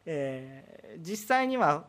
[0.07, 1.87] えー、実際には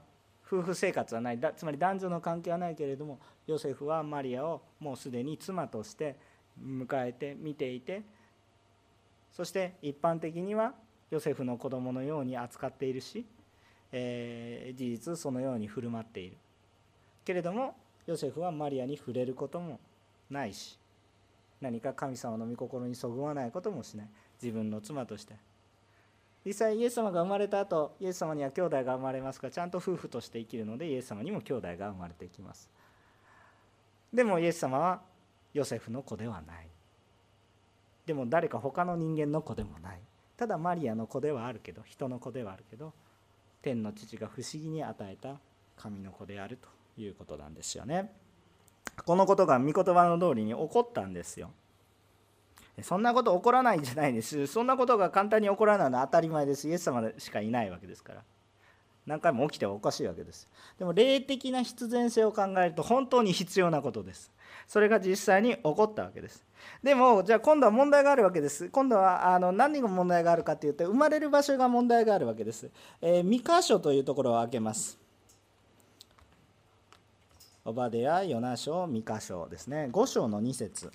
[0.47, 1.39] 夫婦生活はない。
[1.39, 6.17] だつまり男女の関係はないけれどもヨセフはマリアをもうすでに妻として
[6.61, 8.03] 迎えて見ていて
[9.31, 10.73] そして一般的には
[11.09, 13.25] ヨセフの子供のように扱っているし、
[13.91, 16.37] えー、事実そのように振る舞っている。
[17.23, 19.79] けれどもヨセフはマリアに触れることも
[20.29, 20.77] ないし
[21.59, 24.09] 何か神様の御心にそぐわないこともしない。
[24.41, 25.35] 自分の妻として。
[26.45, 32.69] 実際イエス様が生まれた後イエス様には兄弟が生まれますかちゃんと夫婦として生きるのでイエス様にも兄弟が生まれてきます。
[34.13, 35.01] でもイエス様は
[35.53, 36.67] ヨセフの子ではない。
[38.05, 39.99] でも誰か他の人間の子でもない。
[40.37, 42.93] ただマリアの子ではあるけど人の子ではあるけど
[43.63, 45.39] 天の父が不思議に与えた
[45.75, 48.13] 神の子であるということなんですよね。
[49.03, 51.51] このことが御言葉の通りに起こったんですよ。
[52.81, 54.47] そんなこと起こらないんじゃないです。
[54.47, 56.67] そんなことが簡単に起こらないのは当たり前です。
[56.67, 58.23] イエス様しかいないわけですから。
[59.05, 60.49] 何回も起きてはおかしいわけです。
[60.79, 64.31] でも霊的な必然性を考えると本当に必要なことです。
[64.67, 66.43] それが実際に起こったわけです。
[66.83, 68.69] でもじゃあ今度は問題があるわけです。
[68.69, 72.69] 今度はあの何が問題があるかっていうと生まれる場所が問題があるわけです、
[73.01, 74.97] えー、三箇所というところを開けます。
[77.63, 79.89] オバデヤ、ヨナ書、三箇所ですね。
[79.91, 80.91] 5章の2節。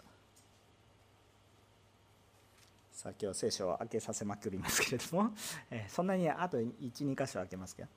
[3.01, 5.31] さあ今日聖書を開けさせまくりますけれども、
[5.73, 7.89] え、そんなにあと12箇所開けますけど、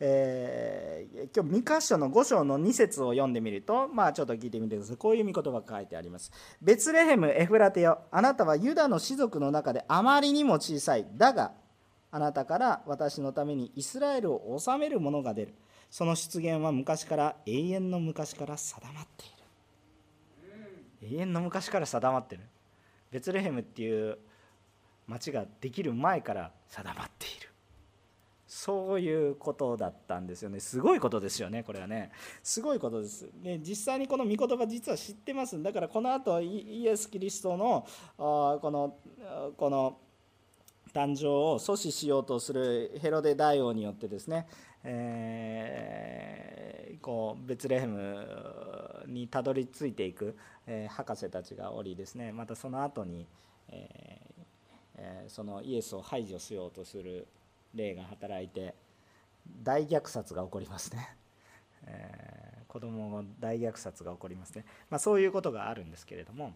[0.00, 4.96] えー、今日2箇所の5章の2節を読んでみるとまあちょっと聞いてみてください。
[4.96, 6.32] こういう見言葉が書いてあります。
[6.60, 8.00] ベツレヘムエフラテよ。
[8.10, 11.06] あなたはユダの士族の中であまりにも小さい。
[11.14, 11.52] だが
[12.10, 15.54] あなたから私のためにイスラエルを治める者が出る。
[15.88, 21.16] その出現は昔から永遠の昔から定まっている。
[21.16, 22.42] 永遠の昔から定まってる。
[23.12, 24.18] ベツレヘムっていう
[25.08, 27.48] 町ができる前から定まっている。
[28.46, 30.58] そういうことだったんですよね。
[30.60, 32.10] すごいことですよねこれはね。
[32.42, 33.28] すごいことです。
[33.42, 35.62] で実際にこの御言葉実は知ってます。
[35.62, 38.96] だからこの後イエス・キリストのこの
[39.56, 39.98] この
[40.94, 44.46] 誕生を阻止しようとするヘロデ大王によってですね、
[44.82, 52.32] えー、こうベツレヘムにたどり着いていく、えー、博士たちがおりですね。
[52.32, 53.26] またその後に、
[53.68, 54.37] えー
[54.98, 57.26] えそのイエスを排除しようとする
[57.74, 58.74] 霊が働いて
[59.62, 61.16] 大虐殺が起こりますね、
[61.86, 66.54] えー、子供の大虐殺が起こりますね、まあ、そういうことがあるんですけれども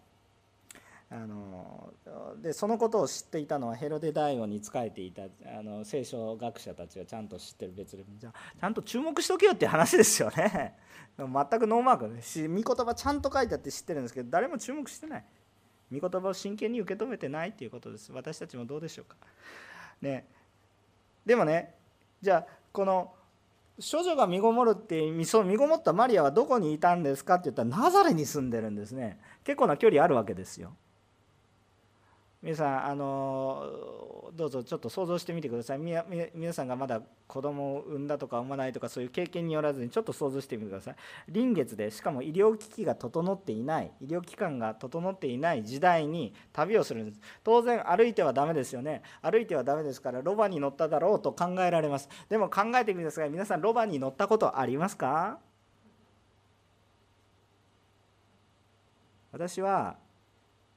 [1.10, 1.92] あの
[2.40, 5.24] でそのことを知っていたのはヘロデ大王に仕えていた
[5.58, 10.74] あの聖書学者たちはちゃんと知ってる別にじゃちゃんと注目しとけよって話ですよね。
[11.18, 12.22] 全くノーマークね。
[12.22, 15.24] し御言葉ちゃんと書いてあって知ってるんですけど誰も注目してない。
[15.92, 18.12] 御言葉を真剣に受け止めてないということです。
[18.12, 19.16] 私たちもどうでしょうか。
[20.00, 20.26] ね。
[21.26, 21.74] でもね
[22.20, 23.12] じゃあこの
[23.78, 29.18] 処女が身ごもるってその身ごもったマリアはどこにいたんですかって言ったらナザレに住んでるんですね。
[29.44, 30.74] 結構な距離あるわけですよ。
[32.42, 35.78] 皆さんあのどうぞちょっと想像してみてください。
[35.78, 40.96] 皆さんがまだ子供を産んだとか産まないとかそういう経験によらずにちょっと想像してみてください。
[41.28, 47.20] 臨月でしかも医療機器が整っていない医療機関が整っていない時代に旅をするんです。
[47.44, 49.02] 当然歩いてはダメですよね。
[49.20, 52.08] 歩いてはダメですからロバに乗っただろうと考えられます。
[52.28, 53.30] でも考えてみてください。
[53.30, 55.38] 皆さんロバに乗ったことありますか？
[59.30, 59.96] 私は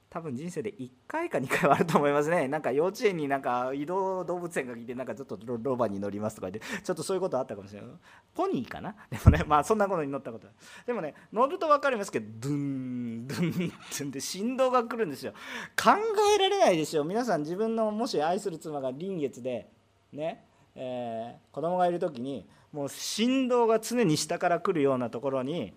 [0.08, 2.46] 多分人生で1回か2回はあると思いますね。
[2.48, 7.90] なんか幼稚園になんか移動動物園が来てなんかちょっとロバに乗りますとか言ってちょっとそういうことあったかもしれない。
[8.34, 8.94] ポニーかな？
[9.10, 10.46] でもねまあそんなことに乗ったこと。
[10.86, 15.32] でもね乗ると分かりますけどドゥンドゥンってんで振動が来るんですよ。
[15.76, 15.90] 考
[16.36, 17.04] えられないですよ。
[17.04, 19.70] 皆さん自分のもし愛する妻が臨月で
[20.12, 20.44] ね
[20.78, 25.72] えー、子供がいる時にもう振動が常に下から来るようなところに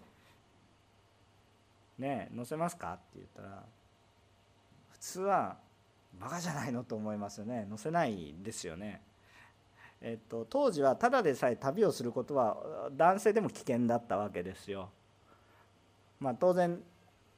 [1.97, 2.93] ね乗せますか？
[2.93, 3.63] って言ったら
[5.09, 5.57] 通は
[6.19, 9.01] バカじゃないのと思いますよね載せないですよね。
[10.01, 14.89] えっと、当時はただでさえ旅をすることは男性でも危険だったわけですよ。
[16.19, 16.81] まあ、当然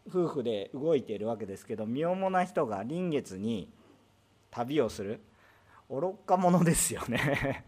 [0.08, 3.70] 夫婦で動いているわけですけど身重な人が臨月に
[4.50, 5.22] 旅をする
[5.90, 7.66] 愚か者ですよね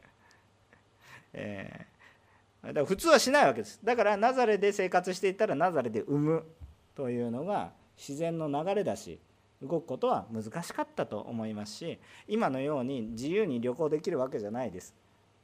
[1.33, 6.43] えー、だから普通はしないわけですだからナザレで生活していたらナザレで産む
[6.95, 9.19] というのが自然の流れだし
[9.63, 14.93] 動くことは難しかったと思いますし今のように自由に旅行できるわけじゃないです。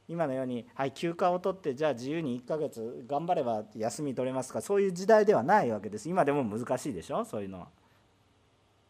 [0.08, 6.08] 今のように、はい、休暇を取ってじゃあ自由に1ヶ月頑張れば休み取れますかそういう時代ではないわけです。
[6.08, 7.68] 今でも難しいでしょそういうのは。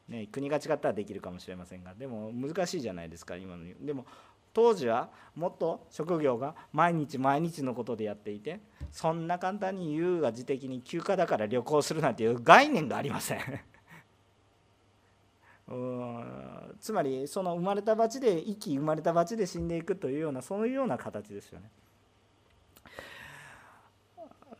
[0.08, 1.94] ね、国が違ったらできるかもしれませんが。
[1.94, 4.06] でも難しいじゃないですか今のでも
[4.52, 13.38] 当時はもっと職業が毎日毎日のことでやっていてそんな簡単に優雅自適に休暇だから旅行するなんていう概念がありません。
[16.80, 21.70] つまりその生まれた鉢で生き生まれた鉢で死んでいくというようなそういうような形ですよね。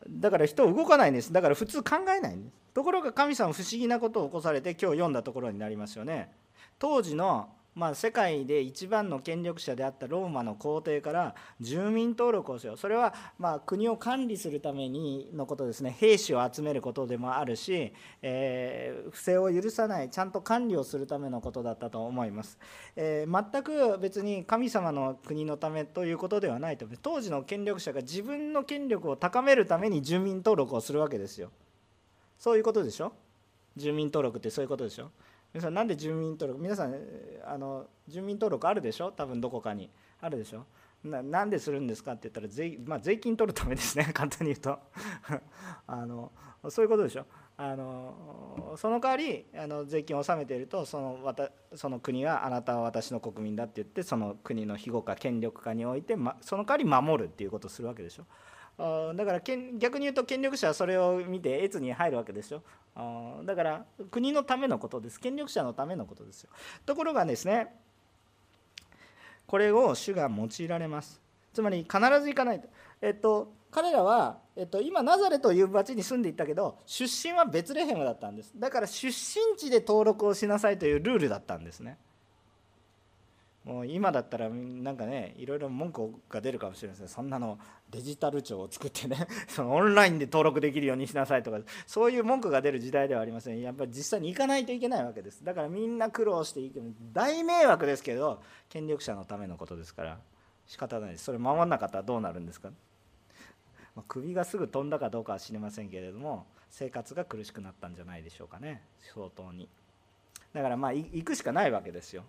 [0.09, 1.33] だから人動かないんです。
[1.33, 2.55] だから普通考えないんです。
[2.75, 6.33] ところが神様不思議なことを起こされて今日読んだところになりますよね。
[6.79, 12.77] 当時のまあ、世界で一番の権力者であったローマの皇帝から住民登録をしよう。
[12.77, 15.97] それはまあ国を管理するためにのことですね。
[15.99, 22.59] 兵士を集めることでもあるし、えー、不正を許さないちゃんと管理をするためのことだったと思います、
[22.97, 26.87] えー、全く別に神様の国のためということではないと。
[27.01, 31.51] 当時の権力者が自分の権力を高めるために住民登録をするわけですよ。
[32.39, 33.13] そういうことでしょ？
[33.77, 35.11] 住民登録ってそういうことでしょ？
[35.53, 36.95] 皆さんなんで住民登録皆さん
[37.45, 39.11] あの住民登録あるでしょ？
[39.13, 39.91] 多分どこかに。
[40.21, 40.65] あるでしょ？
[41.03, 42.13] ななんでするんですか？
[42.13, 44.11] って言ったら税,、まあ、税金取るためですね。
[44.15, 44.79] 簡単に言うと。
[45.87, 46.31] あの
[46.69, 47.25] そういうことでしょ？
[47.57, 51.35] あのその代わりあの税金を納めているとその
[51.75, 58.25] その国はあなたは私の国民だって言ってその国の庇護か権力かにおいて、ま、その代わり守るっていうことをするわけでしょ？
[59.15, 62.63] だから逆に言うと権力者はそれを見て越に入るわけでしょ。
[63.45, 65.21] だから国のためのことです。
[65.21, 66.51] 権力者のためのことですよ。
[66.87, 67.75] ところがですね
[69.47, 71.21] これを主が用いられます。
[71.53, 72.69] つまり必ず行かないと。
[73.03, 78.53] えっと彼らは、えっと、今ナザレという町に住んでいたけど出身はベツレヘムだったんです。
[78.57, 81.97] だから出身地で登録をしなさいというルールだったんですね。
[83.65, 87.09] もう今だったらなんかねいろいろ文句が出るかもしれません。
[87.09, 87.59] そんなの
[87.91, 89.27] デジタル庁を作ってね。
[89.49, 91.59] そのオンラインで登録できるようにしなさいとか。
[91.87, 93.61] そういう文句が出る時代ではありません。
[93.61, 95.45] やっぱり実際に行かないといけないわけです。
[95.45, 96.81] だからみんな苦労していく
[97.13, 100.19] 大迷惑ですけど権力者のためのことですから。
[100.71, 101.25] 仕方ないです。
[101.25, 102.71] それ守らなかったらどうなるんですか、
[103.97, 108.81] まあ、首がすぐ飛んだかどうかは知りませんけれども生活が苦しくなったんじゃないでしょうかね。
[109.13, 109.69] 相当に。
[110.53, 112.25] だからまあ行くしかないわけですよ。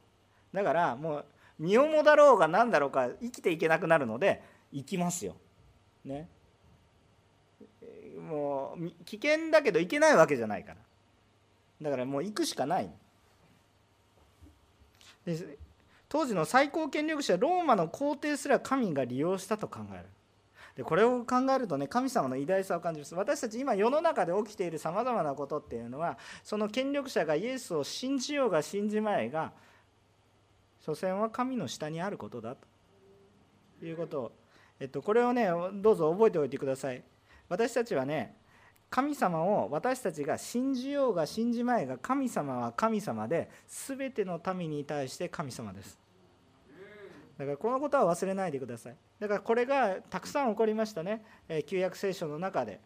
[0.54, 1.26] だからもう
[1.60, 5.36] 身重だろうが何だろうか生きていけなくなるので行きますよ。
[6.04, 6.28] ね。
[8.22, 10.78] もう危険だけど行けないわけじゃないから
[11.82, 12.90] だからもう行くしかない
[15.26, 15.58] で
[16.08, 20.06] 当時の最高権力者ローマの皇帝すら神が利用したと考える
[20.76, 29.52] でこれを考えるとね神様の偉大さを感じます私たち今世の中で起きているさまざまなことっていうのはその権力者がイエスを信じようが信じまいが
[30.82, 33.86] 所詮は神の下にあることだと。
[33.86, 34.22] いうこと。
[34.22, 34.32] を、
[34.80, 37.04] えっと、これをねどうぞ覚えておいてください。
[37.50, 38.36] 私たちはね
[38.90, 45.98] 神様を私たちが信じようが信じまいが神様は神様で全ての民に対して神様です。
[47.38, 48.96] だからこのことは忘れないでください。
[49.20, 51.24] だからこれがたくさん起こりましたね。
[51.68, 52.80] 旧約聖書の中で。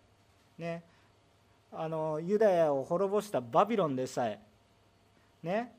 [0.57, 0.83] ね。
[1.71, 4.39] あのユダヤを滅ぼしたバビロンでさえ。
[5.43, 5.73] ね。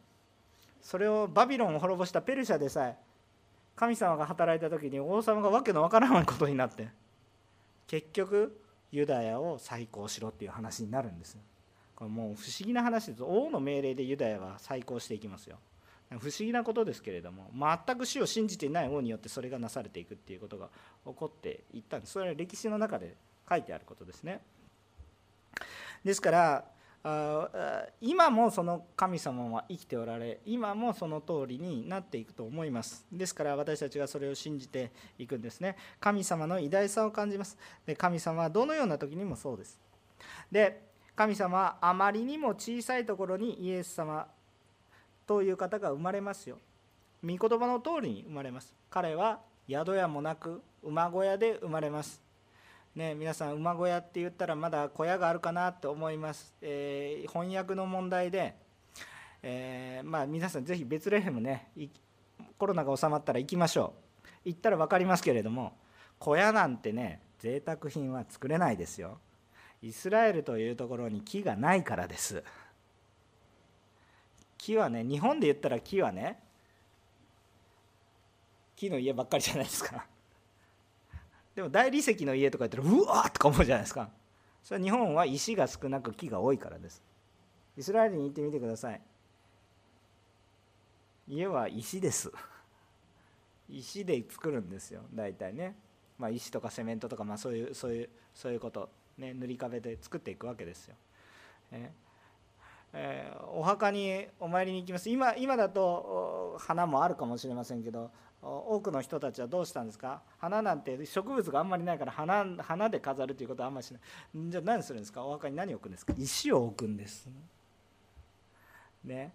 [0.87, 2.97] それをバビロンを滅ぼしたペルシャでさえ
[3.75, 6.87] 神様が働いた時に王様が訳のわからないことになって
[7.89, 8.57] 結局
[8.93, 11.37] ユダヤを再興しろっていう話になるんです
[11.97, 13.25] これもう不思議な話です。
[13.25, 15.57] 王の命令でユダヤは再興していきますよ。
[16.21, 20.69] 不思議なことですけれども全く死を信じていない王によってそれがなされていくっていうことが
[21.05, 22.13] 起こっていったんです。
[22.13, 23.17] それは歴史の中で
[23.49, 24.41] 書いてあることですね。
[26.05, 26.65] ですから
[28.01, 33.07] 今もその神様は生きておられ今もその通りになっていくと思います。
[33.13, 35.77] ですから私たちがそれを信じていくんですね。
[36.01, 37.57] 神様の偉大さを感じます。
[37.87, 39.79] で神様はどのような時にもそうです。
[40.51, 40.83] で
[41.15, 44.27] 神様はあまりにも小さいところにイエス様
[45.27, 46.59] という方が生まれますよ。
[47.23, 48.75] 御言葉の通りに生まれます。
[48.91, 52.26] 彼は宿屋もなく馬小屋で生まれます。
[52.97, 58.57] ね、皆さん馬小屋って言ったらまだ小屋があるかなと思います、えー、翻訳の問題で、
[59.43, 61.69] えー、まあ、皆さんぜひベツレヘムね
[62.57, 63.93] コロナが収まったら行きましょ
[64.25, 64.39] う。
[64.47, 65.77] 行ったら分かりますけれども
[66.19, 69.19] 小屋なんてね贅沢品は作れないですよ。
[69.83, 72.43] イスラエルというところに木がないからです。
[74.57, 76.39] 木はね日本で言ったら木はね
[78.75, 80.07] 木の家ばっかりじゃないですか。
[81.57, 84.11] でも大理石の家とか言ったらうわーとか思うじゃないですか。
[84.63, 87.03] それは日本は石が少なく木が多いからです。
[87.79, 89.01] イスラエルに行ってみてください。
[91.29, 92.31] 家は石です。
[93.71, 95.01] 石で作るんですよ。
[95.15, 95.75] 大体ね、
[96.19, 100.95] まあ、石とかセメントとか、まあ、そういうそういうそういうこと、ね、塗り壁で作っていくわけですよ、
[101.73, 101.91] え
[102.93, 105.09] えー、お墓にお参りに行きます。
[105.09, 108.11] 今今だと花もあるかもしれませんけど
[108.49, 110.23] 多くの人たちはどうしたんですか？
[110.39, 114.03] 花なんて植物があんまりないから花花で飾るということはあんまりしない。
[114.51, 115.25] じゃあ何するんですか？
[115.25, 116.15] お墓に何を置くんですか？
[116.17, 117.29] 石を置くんです。
[119.05, 119.33] ね。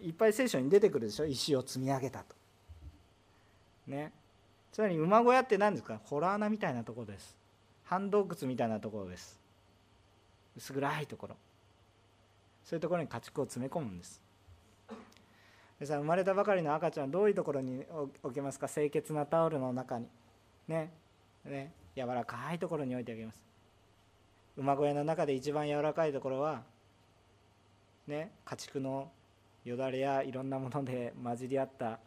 [0.00, 1.26] いっぱい聖書に出てくるでしょ？
[1.26, 2.36] 石を積み上げたと。
[3.88, 4.12] ね。
[4.70, 6.00] つまり馬小屋って何ですか？
[6.04, 7.36] ホラー穴みたいなところです。
[7.84, 9.40] 半洞窟みたいなところです。
[10.56, 11.36] 薄暗いところ。
[12.64, 14.21] そういうところに家畜を詰め込むんです。
[15.86, 17.84] さん生まれたばかりの赤ちゃんどういうところに
[18.22, 18.68] 置けますか？
[18.68, 20.06] 清潔なタオルの中に。
[20.68, 20.90] ね。
[21.44, 21.72] ね。
[21.96, 23.42] 柔らかいところに置いてあげます。
[24.56, 26.62] 馬小屋の中で一番柔らかいところは
[28.06, 28.32] ね。
[28.44, 29.10] 家畜の
[29.64, 31.98] よだれやいろんなもので混じり合った、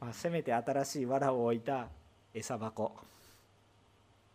[0.00, 1.88] まあ、せめて新しい藁を置いた
[2.32, 2.96] 餌箱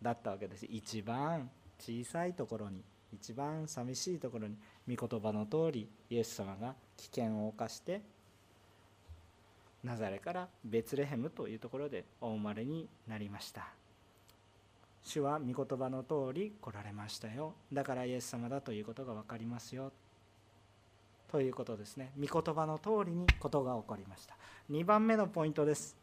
[0.02, 0.66] だったわけです。
[0.70, 2.84] 一番小さいところに
[3.14, 4.56] 一番寂しいところに
[4.88, 8.02] 御言葉の通りイエス様が危険を冒して
[9.88, 13.70] ナザレからベツレヘムというところでお生まれになりました。
[15.02, 17.54] 主は御言葉の通り来られましたよ。
[17.72, 19.94] だからイエス様だということが分かりますよ。
[21.32, 22.12] ということですね。
[22.20, 24.36] 御言葉の通りにことが起こりました。
[24.70, 25.96] 2番目のポイントです。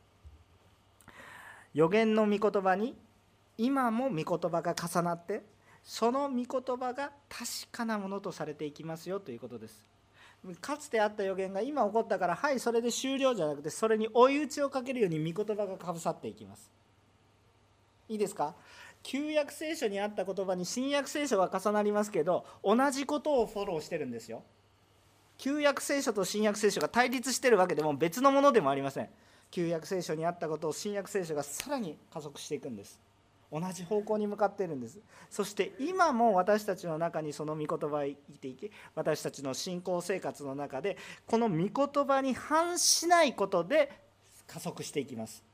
[1.75, 2.97] 予言の御言葉に
[3.59, 5.45] 今も御言葉が重なって
[5.83, 9.94] その御言葉が確かなものとされていきますよということです。
[10.61, 16.71] かつてあった予言が今起こったからはいそれで終了じゃなくてそれに追い打ちをかけるように御言葉がかぶさっていきます。
[18.09, 18.55] いいですか？
[19.03, 24.43] 旧約聖書にあった言葉に新約聖書が重なりますけど同じことをフォローしてるんですよ。
[25.37, 29.09] 旧約聖書と新約聖書が対立してるわけでも別のものでもありません。
[29.51, 33.01] 旧約聖書にあったことを新約聖書がさらに加速していくんです。
[33.55, 34.99] 同じ方向に向かっているんです。
[35.31, 40.97] そして今も私たちの中にその御言葉を生きていき私たちの信仰生活の中で
[41.27, 43.93] この御言葉に反しないことで
[44.49, 45.45] 加速していきます。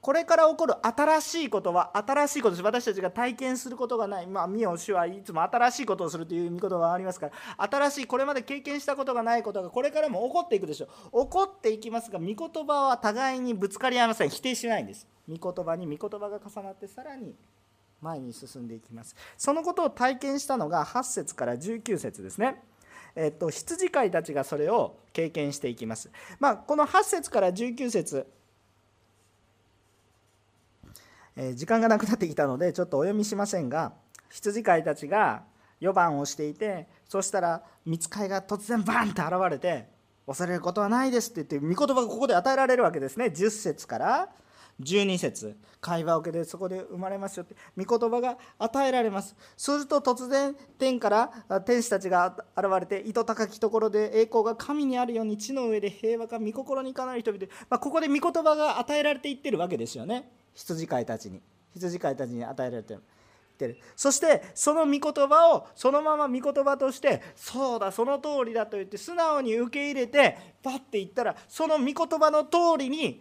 [0.00, 4.26] これから起こる新しいことは新しいことです私たちが体験することがない。
[4.26, 7.68] まあ見よ主はいつも新しいことをするという見事がありますから。
[7.70, 11.24] 新しいこれまで経験したことがないことがこれからも起こっていくでしょう。
[11.24, 14.30] 起こっていきますが御言葉は互いにぶつかり合いません。
[14.30, 15.06] 否定しないんです。
[15.28, 17.34] 御言葉に御言葉が重なってさらに
[18.00, 19.16] 前に進んでいきます。
[19.36, 22.62] そのことを体験したのが8節から19節ですね。
[23.16, 26.10] えっと、羊飼いたちがそれを経験していきます。
[26.38, 28.26] まあ、この8節から19節
[31.38, 33.92] え時間がなくなってきたのでちょっとお読みしませんが
[34.28, 35.44] 羊飼いたちが
[35.80, 39.86] 4番をしていてそしたら見つかいが突然バンって現れて
[40.26, 43.26] 恐れることはないですって言って御言葉がここで与えられるわけですね。
[43.26, 44.28] 10節から
[44.80, 45.56] 12節。
[45.80, 49.34] 会話を受けてそこで生まれますよって御言葉が与えられます。
[49.56, 51.28] すると突然天から
[51.64, 60.30] 天使たちが現れて糸高きところで栄光が神にあるように地の上で平和が御心にかなる人々、まあ、ここで御言葉が与えられていってるわけですよね。
[60.58, 61.40] 羊飼いたちに
[61.74, 63.02] 羊飼いたちに与えられてる。
[63.96, 73.20] そしてその御言葉をそのまま御言葉としてそうだその通りだと言って素直に受け入れてパッて言ったらその御言葉の通りに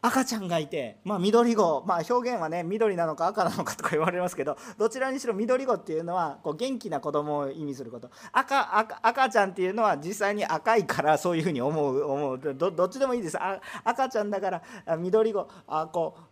[0.00, 8.10] 赤ちゃんがいて、まあ、緑子、まあ、表現はね緑なのか赤なのかとか言われますけどどちらにしろ緑子っていうのはこう元気な子供を意味すること。
[8.32, 12.38] 赤赤赤ちゃんっていうのは実際に赤いからそういうふうに思う思う。
[12.38, 13.42] どどっちでもいいです。
[13.42, 14.62] あ赤ちゃんだから
[14.96, 16.22] 緑子あこう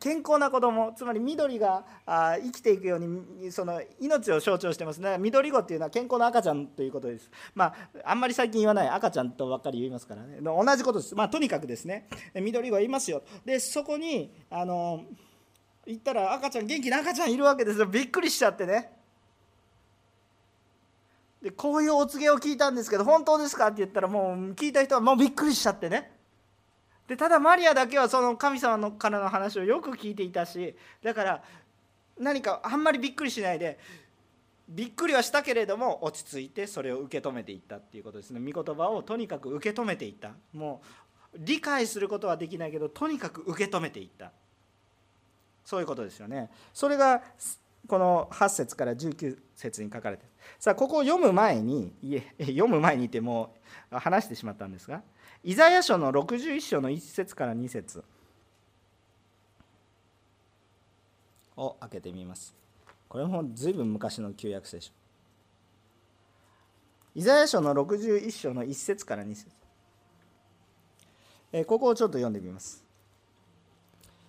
[0.00, 5.18] 健康な子供つまり緑があ生きていくようにその命を象徴してますね。
[5.18, 7.30] 緑子っていうのは健康な赤ちゃんということです。
[7.54, 7.74] まあ
[8.04, 10.38] あんまり最近言わない赤ちゃんとばっかり言いますからね。
[10.40, 11.14] 同じことです。
[11.14, 12.08] まあとにかくですね。
[12.34, 13.22] 緑子はいますよ。
[13.44, 15.04] でそこにあの
[15.86, 17.86] 行ったら赤ちゃん元気な赤ちゃんいるわけですよ。
[17.86, 18.92] びっくりしちゃってね。
[21.42, 23.66] でこういうお告げを聞いたんですけど本当ですか？
[23.66, 26.15] って言ったらもう聞いた人はもうびっくりしちゃってね。
[27.08, 31.42] でただマリアだけはその神様のからの話をよく聞いていたしだから
[32.18, 33.78] 何かあんまりびっくりしないで
[34.68, 38.40] びっくりはしたけれども落ち着いてそれを受け止めていったっていうことですね。
[38.52, 40.32] 御言葉をとにかく受け止めていった。
[40.52, 40.82] も
[41.32, 44.32] う理解することはできないけどとにかく受け止めていった。
[45.64, 46.50] そういうことですよね。
[46.72, 47.22] それが
[47.86, 50.24] この8節から19節に書かれて
[50.58, 53.54] さあここを読む前にいえ読む前にいても
[53.92, 55.02] う話してしまったんですが
[55.44, 58.04] イザヤ書の61章の1節から2節。
[61.56, 62.54] を開けてみます。
[63.08, 64.92] これも随分昔の旧約聖書。
[67.14, 69.46] イザヤ書の61章の1節から2節。
[71.52, 72.84] えここをちょっと読んでみます。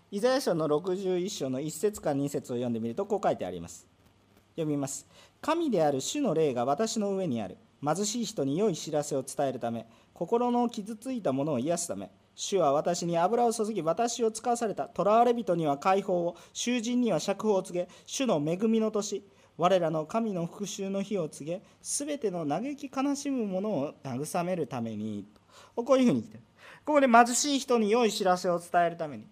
[0.10, 3.86] イザヤ書の61章の1節から2節を読んでみるとこう書いてあります。
[4.56, 5.06] 読みます。
[5.42, 7.58] 神である主の霊が私の上にある。
[7.84, 19.24] 貧しい人に良い知らせを伝えるため心の傷ついたものを癒すため主は私に油を注ぎ私を使わされた囚われ人には解放を囚人には釈放を告げ主の恵みの年
[19.58, 25.26] 我らの神の復讐の日を告げ全ての嘆き悲しむ者を慰めるために。
[25.76, 26.44] こういうふうに来てる。
[26.86, 29.26] ここで貧しい人に良い知らせを伝えるために。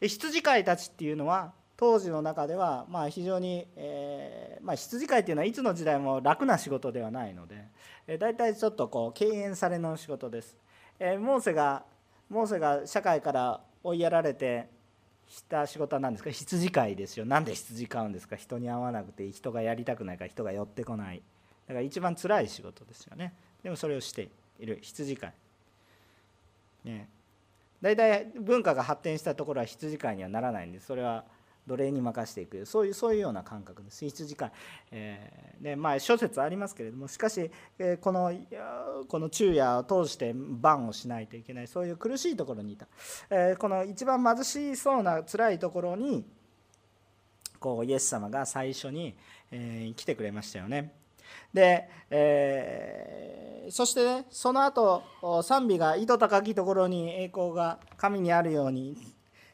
[0.00, 7.64] 羊飼いたちっていうのは当時の中ではまあ非常に、えー、まあ、羊飼いっていうのはいつの時代も楽な仕事ではないので、
[8.08, 10.56] えー、大体ちょっとこう敬遠されの仕事です。
[10.98, 11.84] えー、モーセが
[12.28, 14.68] モーセが社会から追いやられて
[15.28, 16.30] した仕事は何ですか？
[16.30, 17.24] 羊飼いですよ。
[17.24, 18.34] なんで羊飼うんですか？
[18.34, 21.22] 人に会わなくて人がやりたくないから人が寄ってこない。
[21.68, 23.34] だから一番辛い仕事ですよね。
[23.62, 24.80] でもそれをしている。
[24.82, 25.32] 羊飼い。
[26.86, 27.08] ね。
[27.80, 30.86] 大体文化が発展したところは羊飼いにはならないんです。
[30.86, 31.24] それは
[31.68, 32.66] 奴隷に任せていく。
[32.66, 34.04] そういうそういうような感覚です。
[34.04, 34.52] 羊飼い、
[34.90, 38.32] えー、でまあ諸説ありますけれどもしかし、えー、この
[39.06, 41.68] この昼夜を通して番をしないといけない。
[41.68, 42.86] そういう苦しいところにいた、
[43.30, 46.24] えー、この一番貧しそうな辛いところに
[47.60, 49.16] こうイエス様が最初に、
[49.50, 50.92] え来てくれましたよね。
[51.52, 55.02] で、えー、そして、ね、その後
[55.42, 58.96] 賛美が糸高きところに栄光が神にあるように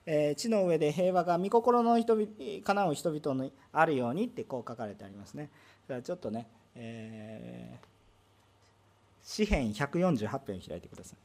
[0.07, 2.29] えー、地の上で平和が御心の人々
[2.63, 5.51] かなう人々にあるようにってこう書かれてありますね。
[6.03, 7.87] ちょっとね、えー、
[9.23, 11.17] 詩編148編開いてくださ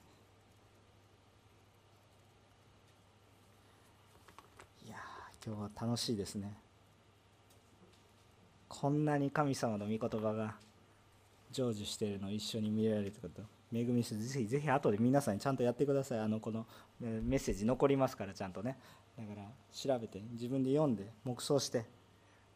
[4.84, 4.88] い。
[4.88, 4.98] いや
[5.46, 6.54] 今日は楽しいですね。
[8.70, 10.56] こんなに神様の御言葉が
[11.52, 16.66] 成就しているのを一緒に見られるってこと恵みしてぜひぜひ後で皆さんにちゃんとやってくださいあのこの
[17.00, 18.78] メッセージ残りますからちゃんとね
[19.18, 21.86] だから調べて自分で読んで黙想して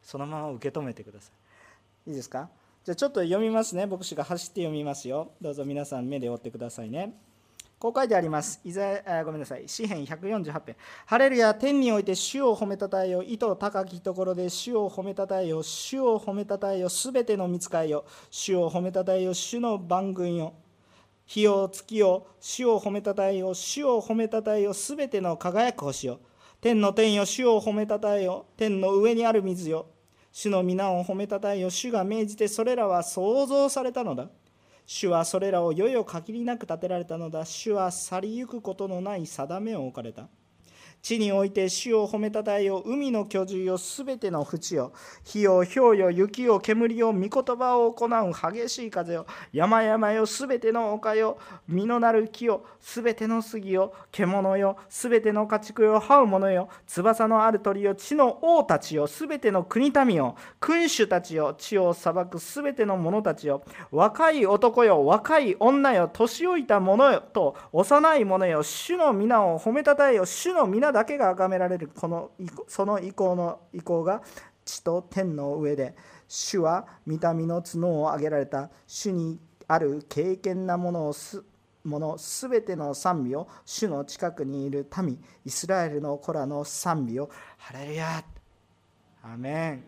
[0.01, 1.32] そのまま受け止めてくださ
[2.05, 2.49] いいいですか？
[2.84, 7.14] じゃあちょっと読みますね牧師が走って読みますよどうぞ皆さん目で追ってくださいね
[7.80, 8.61] こう書いてあります。
[8.64, 9.68] いざあごめんなさい。
[9.68, 10.76] 詩編148編。
[11.05, 13.22] ハレルヤ、天において主を褒めたたえよ。
[13.22, 15.61] 意図高きところで主を褒めたたえよ。
[15.61, 16.88] 主を褒めたたえよ。
[16.88, 18.05] すべての見つかいよ。
[18.32, 19.34] 主を褒めたたえよ。
[19.34, 20.53] 主の番組よ。
[21.26, 26.19] 日を月を主を褒めたたえよ主を褒めたたえよすべての輝く星よ
[26.63, 29.88] 天の天よ主を褒めたたえよ天の上にある水よ。
[30.32, 34.30] 主の皆を褒めたたえよ主が命じてそれらは創造されたのだ。
[34.86, 37.43] 主はそれらをよよ限りなく建てられたのだ。
[37.43, 40.30] 主は去りゆくことのない定めを置かれた。
[41.03, 44.93] 地において主を褒めたたえよ海の居住よすべての淵よ。
[45.25, 49.25] 火よ氷よ雪よ煙よ御言葉を行う激しい風よ。
[49.51, 51.37] 山々よすべての丘よ。
[51.67, 53.93] 実のなる木よすべての杉よ。
[54.13, 55.99] 獣よすべての家畜よ。
[55.99, 56.69] 這う者よ。
[56.87, 57.95] 翼のある鳥よ。
[57.95, 59.05] 地の王たちよ。
[59.05, 60.37] すべての国民よ。
[60.61, 61.53] 君主たちよ。
[61.57, 63.65] 地を裁くすべての者たちよ。
[63.91, 65.05] 若い男よ。
[65.05, 66.09] 若い女よ。
[66.13, 67.21] 年老いた者よ。
[67.33, 68.63] と幼い者よ。
[68.63, 70.25] 主の皆を褒めたたえよ。
[70.25, 72.31] 主の皆だけが崇められるこの
[72.67, 74.21] その意向の意向が
[74.63, 75.95] 地と天の上で
[76.27, 78.69] 主は見た目の角を上げられた。
[78.87, 81.43] 主にある敬虔なものをす
[81.83, 88.23] ものすべての賛美を主の近くにいる民イスラエルの子らの賛美をハレルヤ!
[89.21, 89.83] アメン!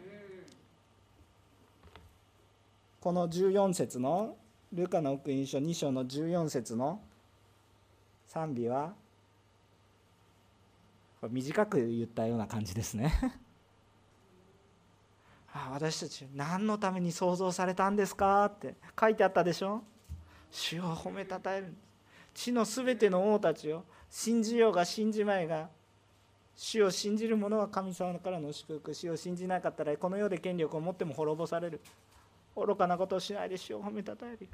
[3.00, 4.36] この14節の
[4.74, 7.00] ルカの福音書2章の14節の
[8.26, 8.94] 賛美は
[11.22, 13.14] 短く言ったような感じですね。
[15.54, 19.82] あ私たち何のために創造されたんですかって書いてあったでしょ？
[20.52, 21.74] 主を褒めたたえる。
[22.34, 25.70] 地のすべての王たちを信じようが信じまいが
[26.56, 28.94] 主を信じる者は神様からの祝福。
[28.94, 31.82] 主を信じなかったらこの世で権力を持っても滅ぼされる。
[32.56, 34.48] 愚かなことをしないで主を褒めたたえる。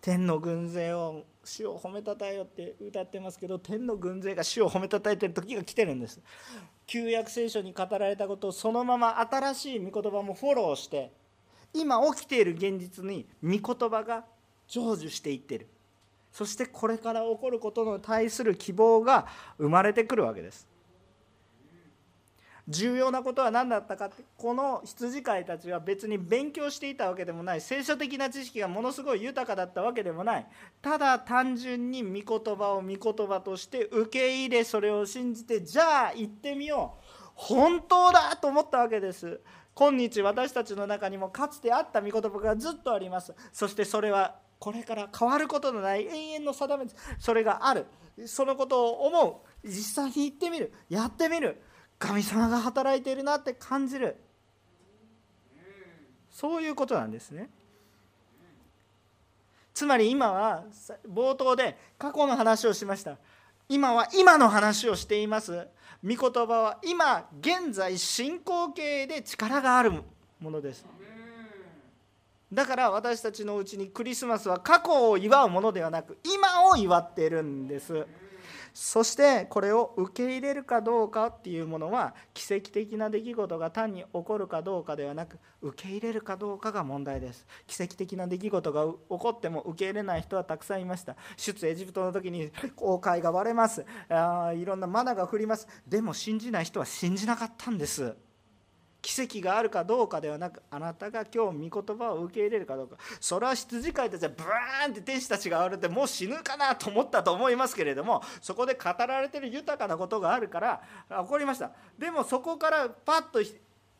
[0.00, 6.20] 天の軍勢を主を褒めたたえよって歌ってますけど天の軍勢が主を褒めたたえてる時が来てるんです。
[6.86, 11.10] 旧約聖書に語られたことをそのまま新しい御言葉もフォローして
[11.72, 14.24] 今起きている現実に御言葉が
[14.66, 15.68] 成就していってる。
[16.32, 19.26] そしてこれから起こることに対する希望が
[19.56, 20.68] 生まれてくるわけです。
[22.68, 30.46] 重要なことは何だったかってこの羊飼いたちは別に勉強していたわけでもない聖書的な知識がものすごい豊かだったわけでもない。
[30.82, 37.04] ただ単純に御言葉を御言葉として受け入れそれを信じてじゃあ行ってみよう。
[37.34, 39.40] 本当だと思ったわけです。
[39.74, 43.34] 今日私たちの中にもかつてあった御言葉がずっとあります。
[43.52, 46.96] そしてそれはこれから変わることのない永遠の定めです。
[47.18, 47.86] それがある。
[48.24, 49.68] そのことを思う。
[49.68, 50.72] 実際に行ってみる。
[50.88, 51.62] やってみる。
[51.98, 54.16] 神様が働いているなって感じる。
[56.30, 57.48] そういうことなんですね。
[59.72, 60.64] つまり今は
[61.06, 63.16] 冒頭で過去の話をしました。
[63.68, 65.66] 今は今の話をしています。
[66.04, 69.92] 御言葉は今現在進行形で力がある
[70.40, 70.84] ものです。
[72.52, 78.06] だから私たちのうちにクリスマスは過去を祝うものではなく今を祝っているんです。
[78.78, 87.46] そしてこれを受け入れるかどうかっていうものは奇跡的な出来事が単に起こるかどうかではなく受け入れるかどうかが問題です。
[87.66, 91.16] 奇跡的な出来事が起こっても受け入れない人はたくさんいました。
[91.38, 93.82] 出エジプトの時に航海が割れます。
[94.10, 95.66] あいろんなマナが降ります。
[95.88, 98.14] でも信じない人は信じなかったんです。
[99.06, 102.96] 奇跡があるかどうかではなくあなたが今日御言葉を受け入れるかどうか。
[103.20, 111.70] それは羊飼いたちはブーンって天使たちが現れてもう死ぬかなと思ったと思いますけれどもそこで語られてる豊かなことがあるから起こりました。
[111.96, 113.38] でもそこからパッと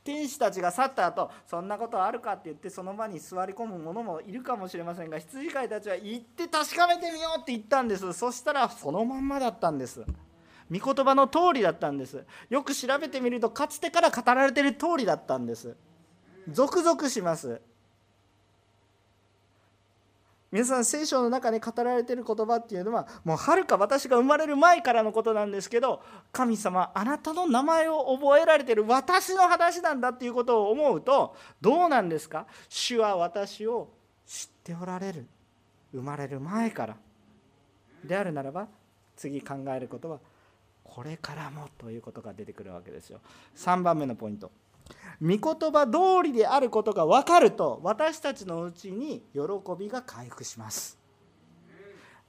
[0.02, 8.12] 天使たちが去った後そんなことあるかって言ってその場に座り込む者もいるかもしれませんが羊飼いたちは行って確かめてみようって言ったんです。
[8.12, 10.04] そしたらそのまんまだったんです。
[10.70, 12.24] 御言葉の通りだったんです。
[12.50, 15.76] よく調べてみるとかつてから語られている通りだったんです。
[16.50, 17.60] ゾクゾクします。
[20.52, 26.00] 皆さん聖書の中に語られている言葉っていうのはもうはるか私が生まれる前からのことなんですけど
[26.32, 32.46] 神様あなたの名前を覚えられてる私の話なんだっていうことを思うとどうなんですか？
[32.68, 33.90] 主は私を
[34.24, 35.26] 知っておられる。
[35.92, 36.96] 生まれる前から。
[38.04, 38.68] であるならば
[39.16, 40.20] 次考えることは
[40.94, 43.20] これからもということが出てくるわけですよ。
[43.56, 44.50] 3番目のポイント。
[45.20, 49.40] 御言葉通りであることが分かると私たちのうちに喜
[49.78, 50.98] びが回復します。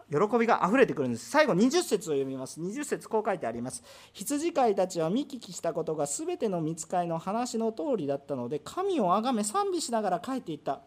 [0.10, 1.30] 喜びが溢れてくるんです。
[1.30, 2.62] 最後20節を読みます。
[2.62, 3.84] 20節こう書いてあります。
[4.14, 10.82] 羊飼いたちは見聞きしたことが全ての見つかいの話の通りだったので神をあがめ賛美しながら帰っていった。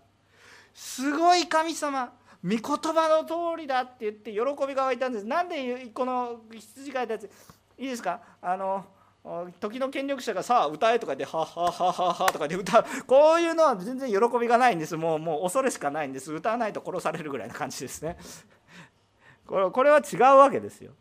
[0.72, 2.12] すごい神様
[2.42, 5.26] 御言葉の通りだって言って喜びが湧いたんです。
[5.26, 7.28] なんでこの羊飼いたち
[7.80, 8.20] いいですか？
[8.42, 8.84] あの
[9.58, 12.84] 時の権力者がさあ歌えとか言ってはははははとかで歌う。
[13.06, 14.96] こういうのは全然喜びがないんです。
[14.96, 16.32] もうもう恐れしかないんです。
[16.32, 18.16] 歌わないと殺されるぐらいな感じですね。
[19.46, 20.92] これこれは違うわけですよ。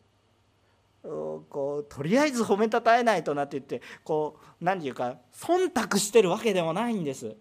[1.02, 7.38] こうとりあえず褒めたたえないとなって言ってこう何て言うか忖度してるわけでもないんです。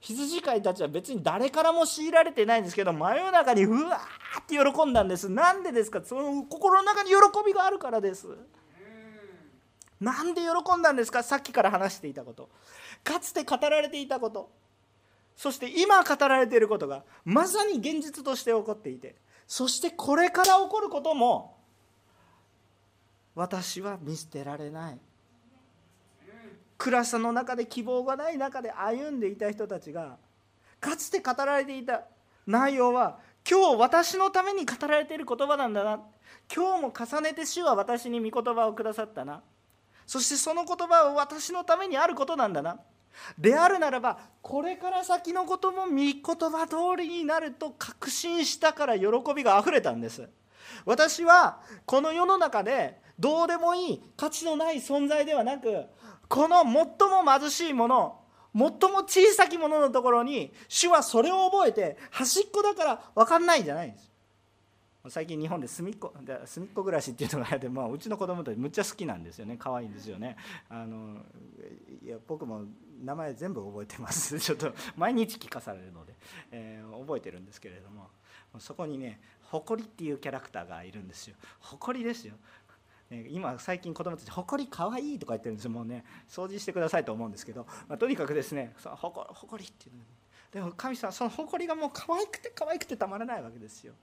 [0.00, 5.28] 羊飼いたちは別に誰からも強いられてないんですけど真夜中にうわーって喜んだんです。
[5.28, 6.00] なんでですか？
[6.04, 8.26] その心の中に喜びがあるからです。
[10.00, 11.22] なんで喜んだんですか？
[11.22, 12.48] さっきから話していたこと。
[13.04, 14.50] かつて語られていたこと。
[15.36, 19.16] そして今語られていることがまさに現実として起こっていて。
[19.46, 21.56] そしてこれから起こることも
[23.34, 24.98] 私は見捨てられない。
[26.80, 30.16] 暗さの中で希望がない中で歩んでいた人たちが
[30.80, 32.04] かつて語られていた
[32.46, 33.18] 内容は
[33.48, 36.00] 今日私のために語られている言葉なんだな。
[36.54, 39.42] 今日も重ねて主は私に御言葉をくださったな。
[40.06, 42.80] そしてその言葉は私のためにあることなんだな。
[43.38, 50.28] であるならばこれから先のことも御言葉通りになると確信したから喜びがあふれたんです。
[50.86, 55.84] 私はこの世の中でどうでもいい価値のない存在ではなく
[56.30, 58.20] この最も貧しいもの
[58.54, 64.10] 最も小さきもののところに主はそれを覚えて端っこだから分かんないんじゃないんです。
[65.08, 66.12] 最近日本で隅っこ
[66.44, 69.56] 隅っこ暮らしっていうのがあって、まあ、うちの子供たちむっちゃ好きなんですよね。
[69.58, 70.36] 可愛いんですよね。
[70.68, 71.16] あの
[72.04, 72.64] いや僕も
[73.02, 74.38] 名前全部覚えてます。
[74.40, 76.14] ちょっと毎日聞かされるので、
[76.52, 78.08] えー、覚えてるんですけれども
[78.58, 81.34] そこにね誇りっていうキャラクターがいるんですよ。
[81.60, 82.34] 誇りですよ、
[83.10, 85.70] 今最近子供たち「ほこりかわいい」とか言ってるんですよ。
[85.72, 90.02] もうね掃除してくださいと思うんですけど、まあ、とにかくですねそのほこほこりっていうの
[90.52, 93.94] でも神様そのほこりがもう可愛くて可愛くてたまらないわけですよ。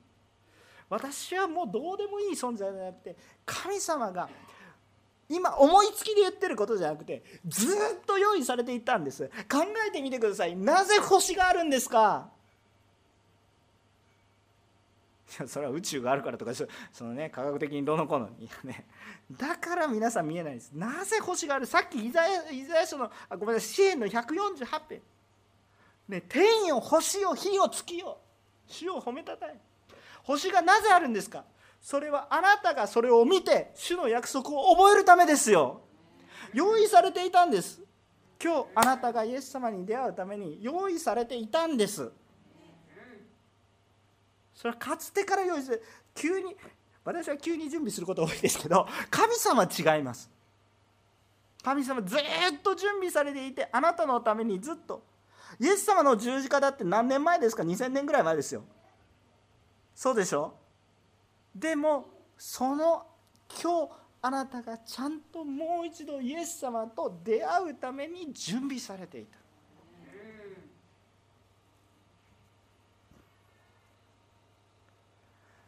[0.90, 4.30] 私はもうどうでもいい存在じゃなくて神様が
[5.30, 9.28] 今思いつきで言ってることじゃなくてずっと用意されていたんです。
[9.52, 10.56] 考えてみてください。
[10.56, 12.30] なぜ星があるんですか？
[15.48, 18.88] それは宇宙があるからとかそのね科学的にどのこうのいやね。
[19.32, 20.72] だから皆さん見えないです。
[20.72, 21.66] なぜ星がある？
[21.66, 25.02] さっきイザヤイザヤ書のあごめんなさい支援の148編。
[26.08, 28.20] ね天よ星よ火よ月よ。
[28.68, 29.60] 主を褒めたたえ。
[30.24, 31.44] 星がなぜあるんですか？
[31.82, 35.82] それはあなたがそれを見て主の約束を覚えるためですよ。
[36.54, 37.82] 用意されていたんです。
[38.42, 42.12] 今日あなたがイエス様に出会うために用意されていたんです。
[44.58, 45.84] それはかつてから用意する。
[46.16, 46.56] 急に
[47.06, 50.32] 私は急に準備すること多いですけど 神様は違います。
[51.64, 52.20] 神様ずっ
[52.64, 55.04] と準備されていてあなたのためにずっと。
[55.60, 58.64] イエス様の十字架だって何年前ですか？2000年ぐらい前ですよ。
[59.94, 60.56] そうでしょ？
[61.56, 63.06] でもその
[63.62, 63.92] 今日
[64.24, 69.38] あなたがちゃんともう一度イエス様と出会うために準備されていた。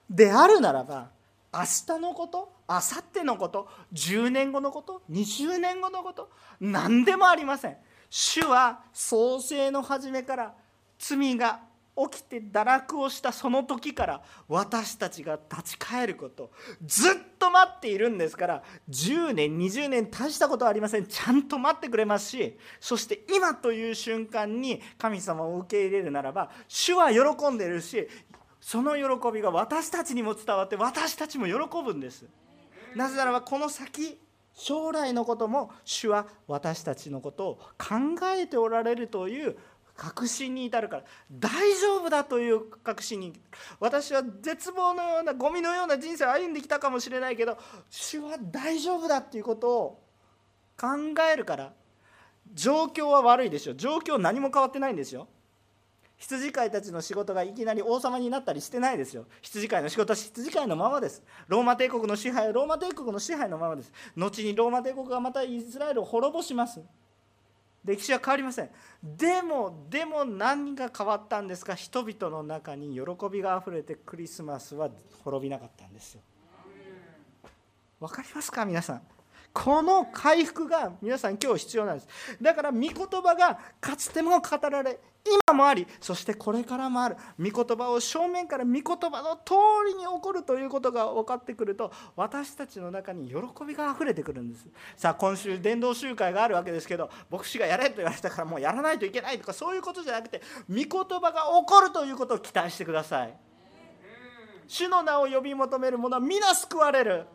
[0.10, 1.10] であるならば
[1.54, 6.30] 明日のこと明後日のこと10年後のこと20年後のこと
[6.60, 7.78] 何でもありません。
[8.10, 10.54] 主は創世の初めから
[11.00, 11.62] 罪が
[12.12, 16.52] 起きて堕落をしたその時から私たちが立ち返ること。
[16.86, 21.08] ずっと待っているんですから10年20年大したことはありません。
[21.08, 28.08] ちゃんと待ってくれますしそして今という瞬間に神様を受け入れるならば主は喜んでいるし
[28.70, 31.54] その喜びが私たちにも伝わって私たちも喜
[31.84, 32.28] ぶんです。
[32.96, 34.20] なぜならばこの先
[34.54, 37.96] 将来のことも主は私たちのことを考
[38.38, 39.58] えておられるという
[39.96, 41.50] 確信に至るから大
[41.80, 43.34] 丈夫だという確信に
[43.80, 47.58] 私は絶望のようなゴミのような人生を歩んできたかもしれないけど
[47.90, 50.04] 主は大丈夫だっていうことを
[50.80, 50.90] 考
[51.34, 51.74] えるから
[52.54, 55.28] 状況は悪いでしょ状況何も変わってないんですよ。
[56.20, 59.26] 羊飼いたちの仕事がいきなり王様になったりしてないですよ。
[59.42, 61.24] 羊飼いの仕事は羊飼いのままです。
[61.48, 63.92] ローマ帝国の支配はローマ帝国の支配のままです。
[64.16, 66.82] 後にローマ帝国がまたイスラエルを滅ぼします。
[67.86, 68.70] 歴史は変わりません。
[69.02, 71.74] でもでも何が変わったんですか？
[71.74, 73.02] 人々の中に喜
[73.32, 74.90] びがあふれてクリスマスは
[75.24, 76.22] 滅びなかったんですよ。
[78.02, 78.66] 分かりますか？
[78.66, 79.02] 皆さん。
[79.54, 82.08] この回復が皆さん今日必要なんです。
[82.42, 85.00] だから御言葉がかつても語られ
[85.48, 87.18] 今もありそしてこれからもある。
[87.38, 89.54] 御言葉を正面から御言葉の通
[89.88, 93.36] りに起こるということが分かってくると私たちの中に喜
[93.68, 94.68] びがあふれてくるんです。
[94.96, 103.36] さあ今週伝道集会があるわけですけど牧師がやれと言われたからもうやらないといけないとかそういうことじゃなくて御言葉が起こるということを期待してください。
[104.68, 107.26] 主の名を呼び求める者は皆救われる。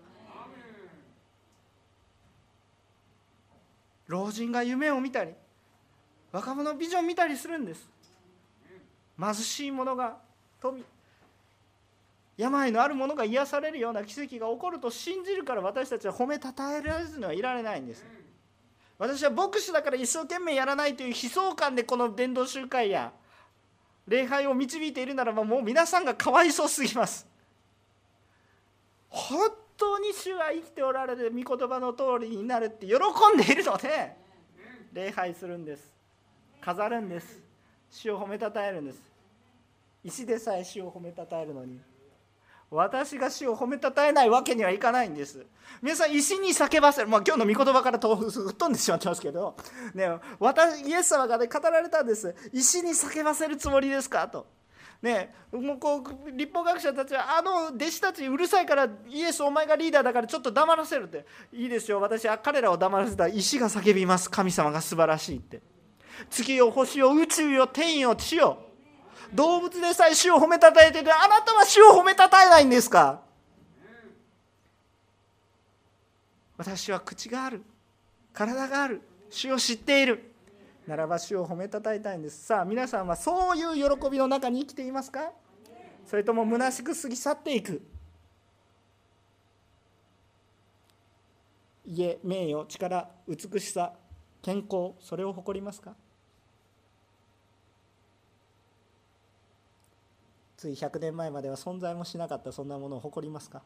[4.06, 5.32] 老人が夢を見たり
[6.32, 7.88] 若者ビジョン見たりするんです。
[9.18, 10.16] 貧しい者が
[10.60, 10.82] 富
[12.36, 18.04] 病のある者が癒されるような奇跡が起こると信じるから私たちは褒めたたえられずにはいられないんです。
[18.98, 23.12] 私は牧師だから一生懸命やらないという悲壮感でこの伝道集会や
[24.06, 27.26] 礼拝を導いているならばもう皆さんがかわいそうすぎます。
[29.08, 32.98] 本当に主は生きておられる御言葉の通りになるって喜ん
[33.36, 34.16] でいるので
[34.92, 35.92] 礼拝するんです。
[36.60, 37.42] 飾るんです。
[37.90, 39.00] 主を褒めたたえるんです。
[40.02, 41.80] 石でさえ主を褒めたたえるのに。
[42.70, 45.46] 私が主を褒めたたえないわけにはいかないんです。
[45.80, 48.14] 皆さん石に叫ばせる、まあ、今日の御言葉から吹
[48.50, 49.54] っ飛んでしまってますけど、
[49.94, 50.08] ね、
[50.40, 52.34] 私イエス様が、ね、語られたんです。
[52.52, 54.26] 石に叫ばせるつもりですか？
[54.28, 54.46] と。
[55.02, 61.26] ねもうこう立法学者たちはあの弟子たちうるさいからイエスお前がリーダーだからちょっと黙らせるって。
[61.52, 64.30] いいですよ私は彼らを黙らせた石が叫びます。
[64.30, 65.60] 神様が素晴らしいって。
[66.30, 68.58] 月よ星よ宇宙よ天よ地よ。
[69.32, 73.20] 動物でさえ主を褒めたたえててあなたは主を褒めたたえないんですか？
[76.56, 77.62] 私は口がある。
[78.32, 79.02] 体がある。
[79.28, 80.33] 主を知っている。
[80.86, 82.44] ならば主を褒めたたえたいんです。
[82.44, 85.32] さあ皆さんはそういう喜びの中に生きていますか？
[86.06, 87.82] それとも虚しく過ぎ去っていく？
[91.86, 93.92] 家名誉力美しさ
[94.42, 95.94] 健康それを誇りますか？
[100.58, 103.62] つい100年前までは存在もしなかったそんなものを誇りますか？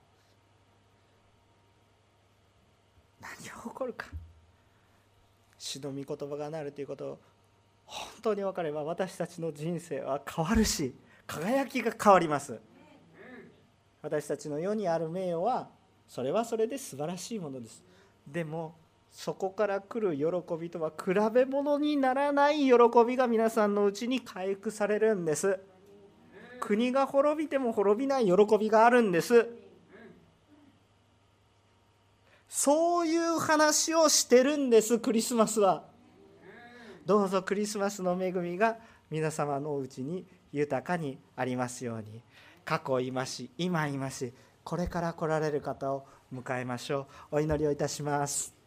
[3.20, 4.06] 何を誇るか。
[5.68, 7.18] 主の御言葉がなるということを
[7.84, 10.94] 本当に分かれば私たちの人生は変わるし
[11.26, 12.58] 輝きが変わります。
[14.00, 15.68] 私たちの世にある名誉は
[16.06, 17.82] それはそれで素晴らしいものです。
[18.26, 18.74] でも
[19.10, 20.24] そこから来る喜
[20.58, 22.74] びとは比べ物にならない喜
[23.06, 25.58] びが皆さんのうちに回復されるんです。
[26.60, 29.48] 国が滅びても滅びない喜びがあるんです。
[32.48, 35.84] そういう話をしてるんですクリスマスは。
[37.04, 38.76] どうぞクリスマスの恵みが
[39.10, 42.22] 皆様のうちに豊かにありますように。
[42.64, 47.36] 過去いまし今いましこれから来られる方を迎えましょう。
[47.36, 48.54] お祈りをいたします。